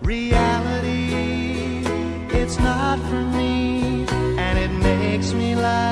Reality, 0.00 1.84
it's 2.30 2.58
not 2.58 2.98
for 3.10 3.20
me, 3.36 3.51
light. 5.62 5.91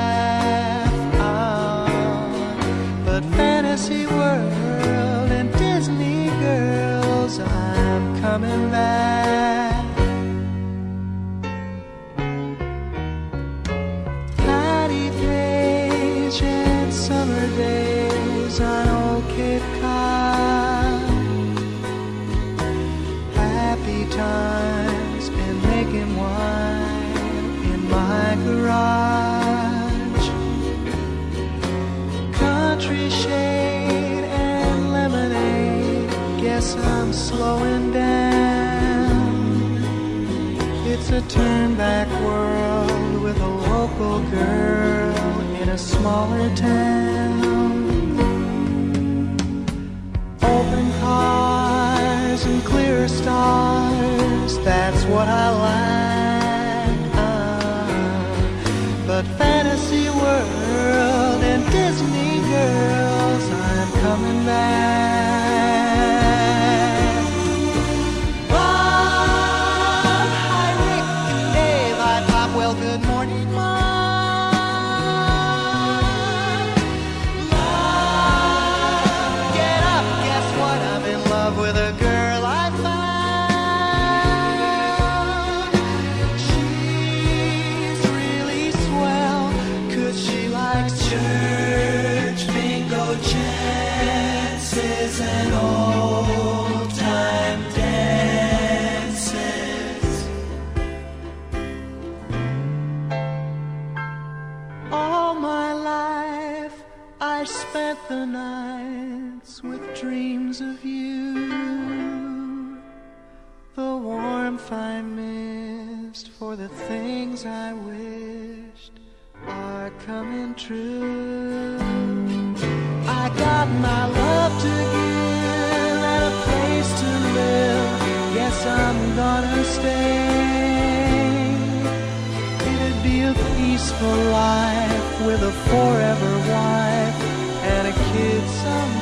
Life 134.07 135.25
with 135.25 135.43
a 135.43 135.51
forever 135.69 136.37
wife 136.49 137.21
and 137.63 137.87
a 137.87 137.93
kid 138.11 138.49
someday. 138.49 139.00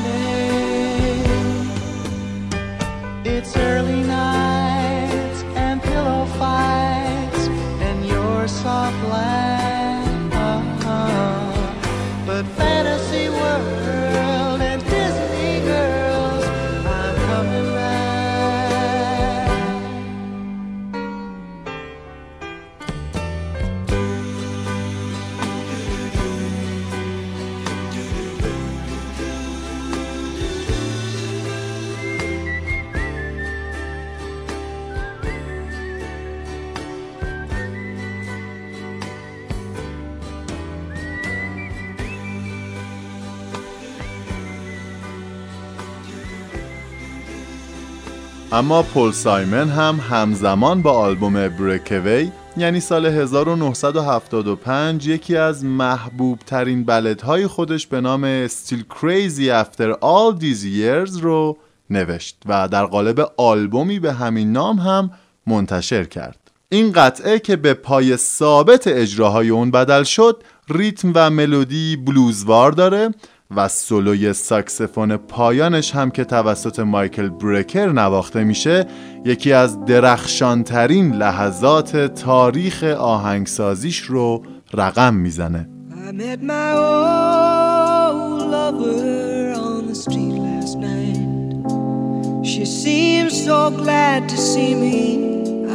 اما 48.60 48.84
پل 48.84 49.12
سایمن 49.12 49.70
هم 49.70 49.99
همزمان 50.10 50.82
با 50.82 50.91
آلبوم 50.91 51.47
بریکوی 51.47 52.32
یعنی 52.57 52.80
سال 52.80 53.05
1975 53.05 55.07
یکی 55.07 55.38
از 55.38 55.66
محبوب 55.66 56.39
ترین 56.39 56.84
بلدهای 56.84 57.47
خودش 57.47 57.88
به 57.88 58.01
نام 58.01 58.47
Still 58.47 58.84
Crazy 58.89 59.64
After 59.64 59.95
All 60.01 60.41
These 60.41 60.64
Years 60.64 61.22
رو 61.22 61.57
نوشت 61.89 62.38
و 62.45 62.68
در 62.68 62.86
قالب 62.86 63.32
آلبومی 63.38 63.99
به 63.99 64.14
همین 64.14 64.51
نام 64.51 64.78
هم 64.78 65.12
منتشر 65.47 66.03
کرد. 66.03 66.51
این 66.70 66.91
قطعه 66.91 67.39
که 67.39 67.55
به 67.55 67.74
پای 67.74 68.18
ثابت 68.18 68.88
اجراهای 68.88 69.49
اون 69.49 69.72
بدل 69.72 70.03
شد 70.03 70.43
ریتم 70.70 71.12
و 71.16 71.30
ملودی 71.30 71.95
بلوزوار 71.95 72.72
داره 72.72 73.10
و 73.56 73.68
سولوی 73.68 74.34
ساکسفون 74.34 75.18
پایانش 75.18 75.95
هم 75.95 76.12
که 76.12 76.24
توسط 76.24 76.80
مایکل 76.80 77.30
بریکر 77.30 77.91
نواخته 77.91 78.43
میشه 78.43 78.86
یکی 79.26 79.54
از 79.54 79.86
درخشانترین 79.86 81.16
لحظات 81.16 81.97
تاریخ 81.97 82.84
آهنگسازیش 82.84 84.00
رو 84.00 84.43
رقم 84.74 85.14
می‌زنه. 85.14 85.70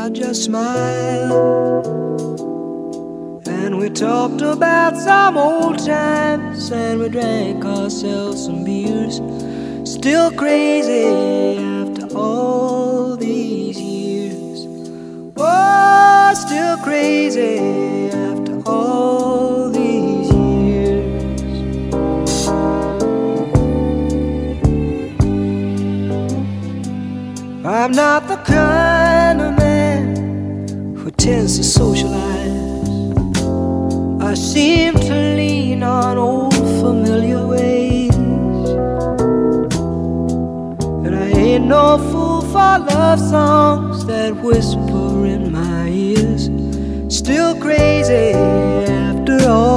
I 0.05 0.11
just 0.11 0.45
smiled. 0.45 2.34
And 3.65 3.79
we 3.79 3.89
talked 3.89 4.43
about 4.43 4.95
some 4.95 5.39
old 5.39 5.79
times 5.79 6.71
and 6.71 7.01
we 7.01 7.09
drank 7.09 7.65
ourselves 7.65 8.45
some 8.45 8.63
beers. 8.63 9.23
Still 9.91 10.31
crazy 10.33 11.07
after 11.57 12.15
all 12.15 13.17
these 13.17 13.81
years. 13.81 14.67
Oh, 15.39 16.33
still 16.35 16.77
crazy 16.85 17.59
after 18.11 18.63
all 18.67 19.71
these 19.71 20.31
years. 20.31 21.29
I'm 27.65 27.93
not 27.93 28.29
the 28.29 28.37
kind 28.45 29.41
of 29.41 29.57
man 29.57 30.97
who 30.97 31.11
tends 31.13 31.57
to 31.57 31.65
socialize. 31.65 32.64
I 34.35 34.37
seem 34.37 34.95
to 34.95 35.15
lean 35.37 35.85
on 35.85 36.19
old 36.19 36.55
familiar 36.55 37.47
ways. 37.47 38.17
And 41.07 41.15
I 41.15 41.29
ain't 41.29 41.67
no 41.67 41.99
fool 42.11 42.41
for 42.41 42.79
love 42.81 43.21
songs 43.21 44.05
that 44.07 44.35
whisper 44.35 45.25
in 45.25 45.53
my 45.53 45.89
ears. 45.89 46.51
Still 47.17 47.55
crazy 47.61 48.33
after 48.33 49.39
all 49.49 49.74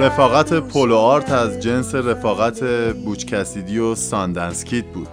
رفاقت 0.00 0.54
پولو 0.54 0.96
آرت 0.96 1.32
از 1.32 1.60
جنس 1.60 1.94
رفاقت 1.94 2.64
بوچ 3.04 3.24
کسیدی 3.24 3.78
و 3.78 3.94
ساندنس 3.94 4.64
کید 4.64 4.92
بود. 4.92 5.08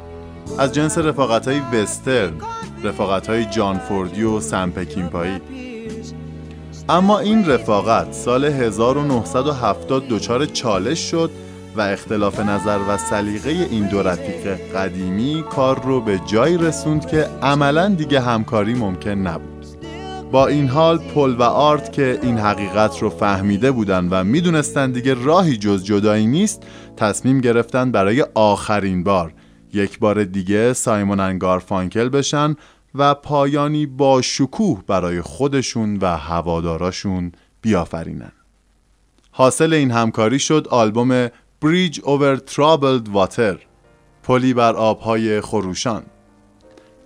از 0.60 0.74
جنس 0.74 0.98
رفاقت 0.98 1.48
های 1.48 1.60
وسترن 1.74 2.34
رفاقت 2.84 3.28
های 3.28 3.46
جان 3.46 3.78
فوردی 3.78 4.24
و 4.24 4.40
سم 4.40 4.72
پکینپایی. 4.72 5.42
اما 6.90 7.20
این 7.20 7.46
رفاقت 7.46 8.14
سال 8.14 8.46
1970 8.46 10.04
دچار 10.10 10.46
چالش 10.46 11.12
شد 11.12 11.32
و 11.76 11.82
اختلاف 11.82 12.40
نظر 12.40 12.80
و 12.90 12.98
سلیقه 12.98 13.50
این 13.50 13.88
دو 13.88 14.04
رفیق 14.04 14.48
قدیمی 14.76 15.44
کار 15.50 15.82
رو 15.84 16.02
به 16.02 16.20
جایی 16.26 16.58
رسوند 16.58 17.08
که 17.08 17.30
عملا 17.42 17.90
دیگه 17.90 18.20
همکاری 18.20 18.74
ممکن 18.74 19.10
نبود. 19.10 19.57
با 20.32 20.48
این 20.48 20.68
حال 20.68 20.98
پل 20.98 21.36
و 21.40 21.44
آرت 21.44 21.92
که 21.92 22.20
این 22.22 22.38
حقیقت 22.38 23.00
رو 23.00 23.10
فهمیده 23.10 23.72
بودن 23.72 24.08
و 24.10 24.24
می‌دونستن 24.24 24.92
دیگه 24.92 25.14
راهی 25.14 25.58
جز 25.58 25.84
جدایی 25.84 26.28
نیست 26.28 26.64
تصمیم 26.98 27.42
گرفتن 27.42 27.92
برای 27.92 28.26
آخرین 28.36 29.04
بار 29.04 29.34
یک 29.74 30.00
بار 30.00 30.24
دیگه 30.24 30.74
سایمون 30.74 31.20
انگارفانکل 31.20 32.10
بشن 32.10 32.56
و 32.96 33.14
پایانی 33.14 33.86
با 33.86 34.22
شکوه 34.22 34.84
برای 34.88 35.22
خودشون 35.22 35.98
و 35.98 36.18
هواداراشون 36.18 37.32
بیافرینن. 37.62 38.32
حاصل 39.32 39.74
این 39.74 39.92
همکاری 39.92 40.40
شد 40.40 40.68
آلبوم 40.70 41.28
Bridge 41.28 41.96
Over 41.96 42.40
Troubled 42.52 43.08
Water 43.16 43.58
پلی 44.24 44.54
بر 44.54 44.76
آبهای 44.76 45.42
خروشان. 45.42 46.04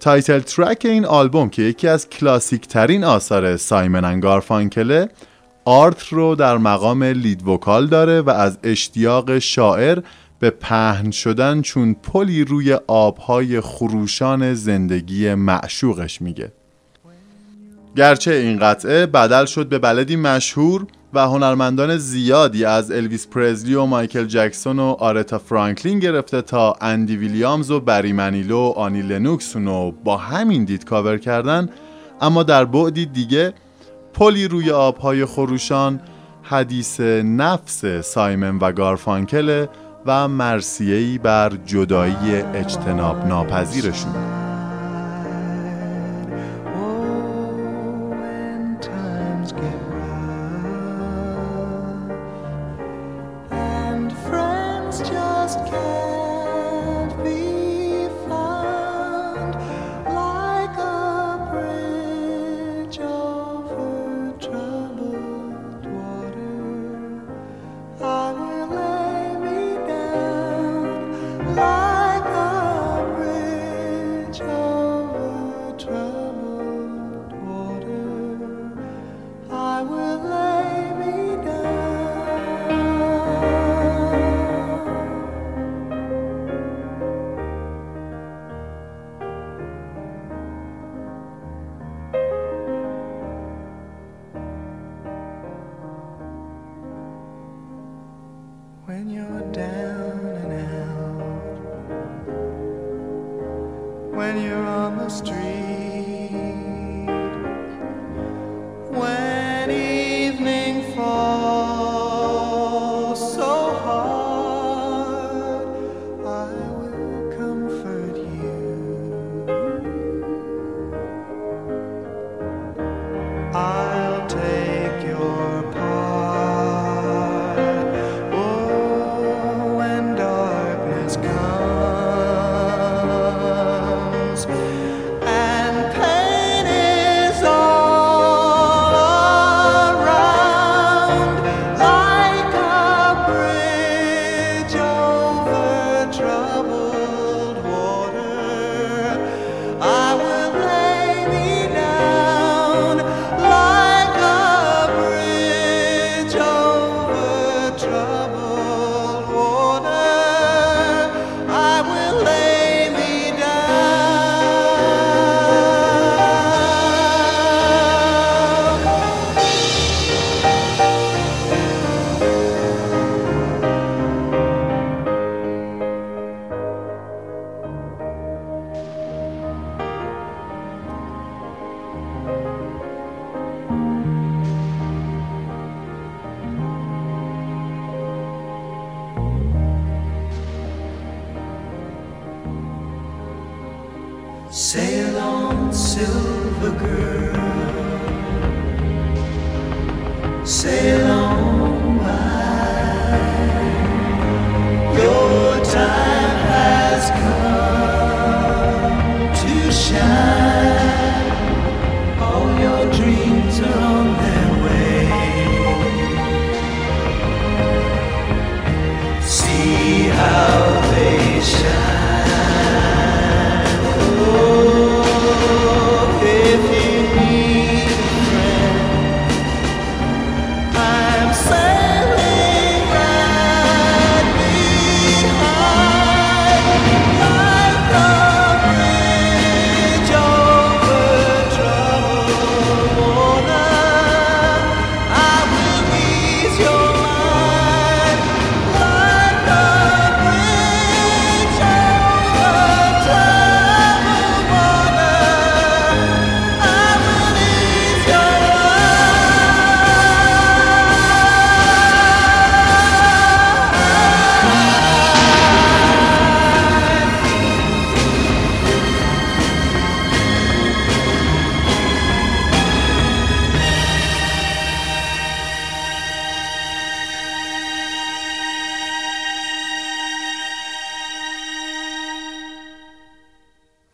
title 0.02 0.40
track 0.40 0.82
این 0.86 1.06
آلبوم 1.06 1.50
که 1.50 1.62
یکی 1.62 1.88
از 1.88 2.10
کلاسیک 2.10 2.68
ترین 2.68 3.04
آثار 3.04 3.58
Simon 3.58 4.06
and 4.06 4.30
Garfunkel 4.30 5.02
ه 5.02 5.10
آرت 5.66 6.08
رو 6.08 6.36
در 6.36 6.58
مقام 6.58 7.04
lead 7.04 7.48
vocal 7.48 7.88
داره 7.88 8.22
و 8.22 8.30
از 8.30 8.58
اشتیاق 8.64 9.40
شاعر 9.40 10.00
به 10.40 10.50
پهن 10.50 11.12
شدن 11.12 11.62
چون 11.62 11.94
پلی 11.94 12.44
روی 12.44 12.74
آبهای 12.88 13.62
خروشان 13.62 14.54
زندگی 14.54 15.34
معشوقش 15.34 16.22
میگه. 16.22 16.52
گرچه 17.96 18.32
این 18.32 18.60
قطعه 18.60 19.06
بدل 19.06 19.46
شد 19.46 19.70
به 19.70 19.80
ballad 19.80 20.11
ی 20.11 20.16
مشهور 20.16 20.88
و 21.14 21.20
هنرمندان 21.20 21.98
زیادی 21.98 22.66
از 22.66 22.92
الویس 22.92 23.28
پرزلی 23.28 23.76
و 23.76 23.86
مایکل 23.86 24.26
جکسون 24.26 24.80
و 24.80 24.96
آریتا 25.00 25.38
فرانکلین 25.38 26.00
گرفته 26.00 26.42
تا 26.42 26.76
اندی 26.82 27.18
ویلیامز 27.18 27.72
و 27.72 27.80
بری 27.80 28.14
منیلو 28.14 28.58
و 28.58 28.72
آنی 28.72 29.02
لنوکس 29.02 29.56
رو 29.56 29.94
با 30.04 30.18
همین 30.18 30.66
دید 30.66 30.86
کاور 30.86 31.18
کردن. 31.18 31.70
اما 32.22 32.44
در 32.44 32.66
بعدی 32.66 33.06
دیگه 33.06 33.54
پلی 34.14 34.48
روی 34.48 34.72
آبهای 34.72 35.26
خروشان 35.26 36.02
حدیث 36.44 37.00
نفس 37.24 37.86
سایمن 37.86 38.58
و 38.58 38.72
گارفانکل 38.72 39.66
و 40.06 40.28
مرسیهی 40.28 41.18
بر 41.18 41.52
جدایی 41.66 42.36
اجتناب 42.54 43.26
ناپذیرشون 43.26 44.41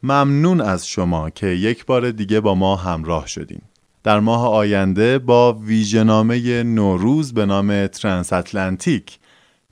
ممنون 0.08 0.62
از 0.62 0.88
شما 0.88 1.30
که 1.30 1.47
یک 1.47 1.86
بار 1.86 2.12
دیگه 2.12 2.39
با 2.39 2.55
ما 2.55 2.76
همراه 2.76 3.28
شدیم. 3.28 3.62
در 4.03 4.20
ماه 4.20 4.47
آینده 4.47 5.20
با 5.20 5.53
ویژنامه 5.53 6.64
نوروز 6.64 7.34
به 7.34 7.45
نام 7.45 7.88
ترانس 7.88 8.34
اتلانتیک 8.34 9.20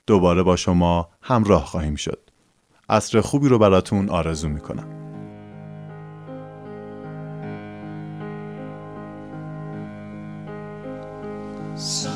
دوباره 0.08 0.44
با 0.44 0.56
شما 0.56 1.10
همراه 1.22 1.66
خواهیم 1.66 1.96
شد. 1.96 2.20
عصر 2.90 3.22
خوبی 3.22 3.50
رو 3.50 3.60
براتون 3.60 4.10
آرزو 4.10 4.50
می‌کنم. 4.50 4.88
So 11.76 12.15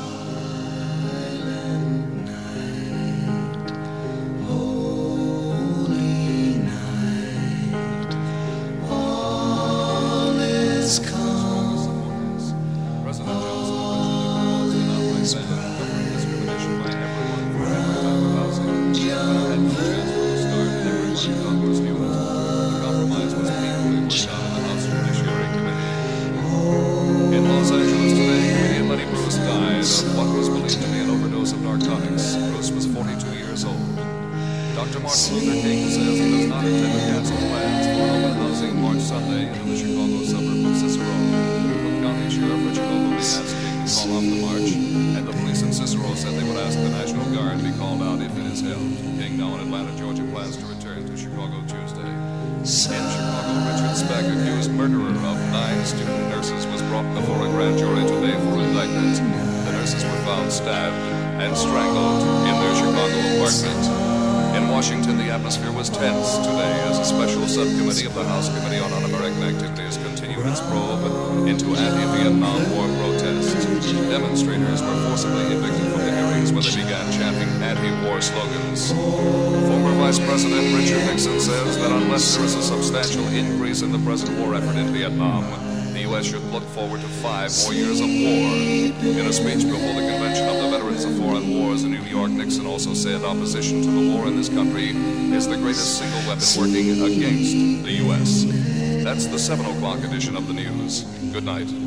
night. 101.50 101.79